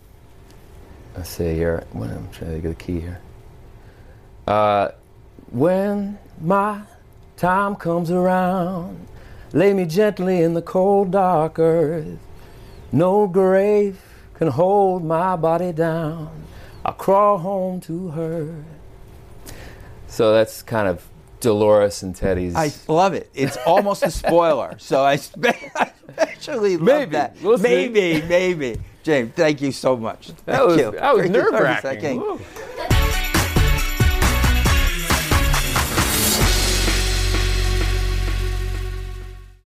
let's 1.16 1.30
see 1.30 1.54
here. 1.54 1.84
When 1.92 2.10
I'm 2.10 2.28
trying 2.30 2.56
to 2.56 2.60
get 2.60 2.68
the 2.76 2.84
key 2.84 3.00
here. 3.00 3.20
Uh, 4.46 4.88
when 5.52 6.18
my 6.40 6.82
time 7.36 7.76
comes 7.76 8.10
around, 8.10 9.06
lay 9.52 9.72
me 9.72 9.84
gently 9.84 10.42
in 10.42 10.54
the 10.54 10.62
cold 10.62 11.12
dark 11.12 11.60
earth. 11.60 12.18
No 12.92 13.26
grave 13.26 14.00
can 14.34 14.48
hold 14.48 15.04
my 15.04 15.36
body 15.36 15.72
down. 15.72 16.30
I'll 16.84 16.92
crawl 16.94 17.38
home 17.38 17.80
to 17.82 18.08
her. 18.08 18.64
So 20.08 20.32
that's 20.32 20.62
kind 20.62 20.88
of 20.88 21.06
Dolores 21.40 22.02
and 22.02 22.14
Teddy's. 22.14 22.54
I 22.54 22.70
love 22.88 23.14
it. 23.14 23.30
It's 23.34 23.56
almost 23.66 24.02
a 24.02 24.10
spoiler, 24.22 24.76
so 24.78 25.02
I, 25.02 25.16
spe- 25.16 25.46
I 25.76 25.92
especially 26.08 26.76
love 26.76 26.86
Maybe. 26.86 27.10
that. 27.12 27.36
We'll 27.42 27.58
maybe, 27.58 28.22
maybe. 28.22 28.78
James, 29.02 29.32
thank 29.34 29.60
you 29.60 29.72
so 29.72 29.96
much. 29.96 30.28
that 30.28 30.36
Thank 30.44 30.66
was 30.68 30.76
you. 30.76 30.90
that 30.92 31.16
was 31.16 31.28
nerve 31.30 31.52
wracking. 31.54 32.20